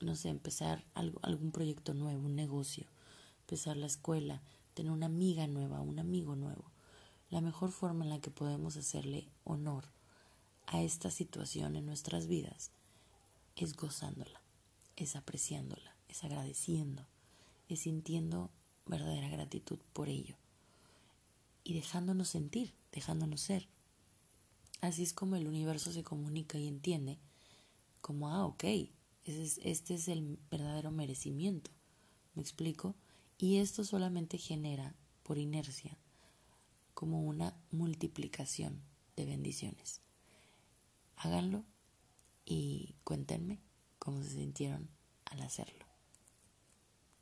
no 0.00 0.14
sé, 0.14 0.28
empezar 0.28 0.84
algo, 0.94 1.18
algún 1.22 1.50
proyecto 1.50 1.94
nuevo, 1.94 2.26
un 2.26 2.36
negocio, 2.36 2.86
empezar 3.40 3.76
la 3.76 3.86
escuela, 3.86 4.42
tener 4.78 4.92
una 4.92 5.06
amiga 5.06 5.48
nueva, 5.48 5.80
un 5.80 5.98
amigo 5.98 6.36
nuevo. 6.36 6.70
La 7.30 7.40
mejor 7.40 7.72
forma 7.72 8.04
en 8.04 8.10
la 8.10 8.20
que 8.20 8.30
podemos 8.30 8.76
hacerle 8.76 9.28
honor 9.42 9.86
a 10.68 10.82
esta 10.82 11.10
situación 11.10 11.74
en 11.74 11.84
nuestras 11.84 12.28
vidas 12.28 12.70
es 13.56 13.74
gozándola, 13.74 14.40
es 14.94 15.16
apreciándola, 15.16 15.96
es 16.06 16.22
agradeciendo, 16.22 17.04
es 17.68 17.80
sintiendo 17.80 18.50
verdadera 18.86 19.28
gratitud 19.28 19.80
por 19.92 20.08
ello 20.08 20.36
y 21.64 21.74
dejándonos 21.74 22.28
sentir, 22.28 22.72
dejándonos 22.92 23.40
ser. 23.40 23.66
Así 24.80 25.02
es 25.02 25.12
como 25.12 25.34
el 25.34 25.48
universo 25.48 25.90
se 25.90 26.04
comunica 26.04 26.56
y 26.56 26.68
entiende 26.68 27.18
como, 28.00 28.28
ah, 28.28 28.46
ok, 28.46 28.62
este 29.24 29.94
es 29.94 30.06
el 30.06 30.38
verdadero 30.52 30.92
merecimiento. 30.92 31.72
¿Me 32.36 32.42
explico? 32.42 32.94
Y 33.38 33.58
esto 33.58 33.84
solamente 33.84 34.36
genera, 34.36 34.96
por 35.22 35.38
inercia, 35.38 35.96
como 36.92 37.22
una 37.22 37.54
multiplicación 37.70 38.82
de 39.14 39.26
bendiciones. 39.26 40.00
Háganlo 41.16 41.64
y 42.44 42.96
cuéntenme 43.04 43.60
cómo 44.00 44.22
se 44.24 44.30
sintieron 44.30 44.90
al 45.26 45.42
hacerlo. 45.42 45.77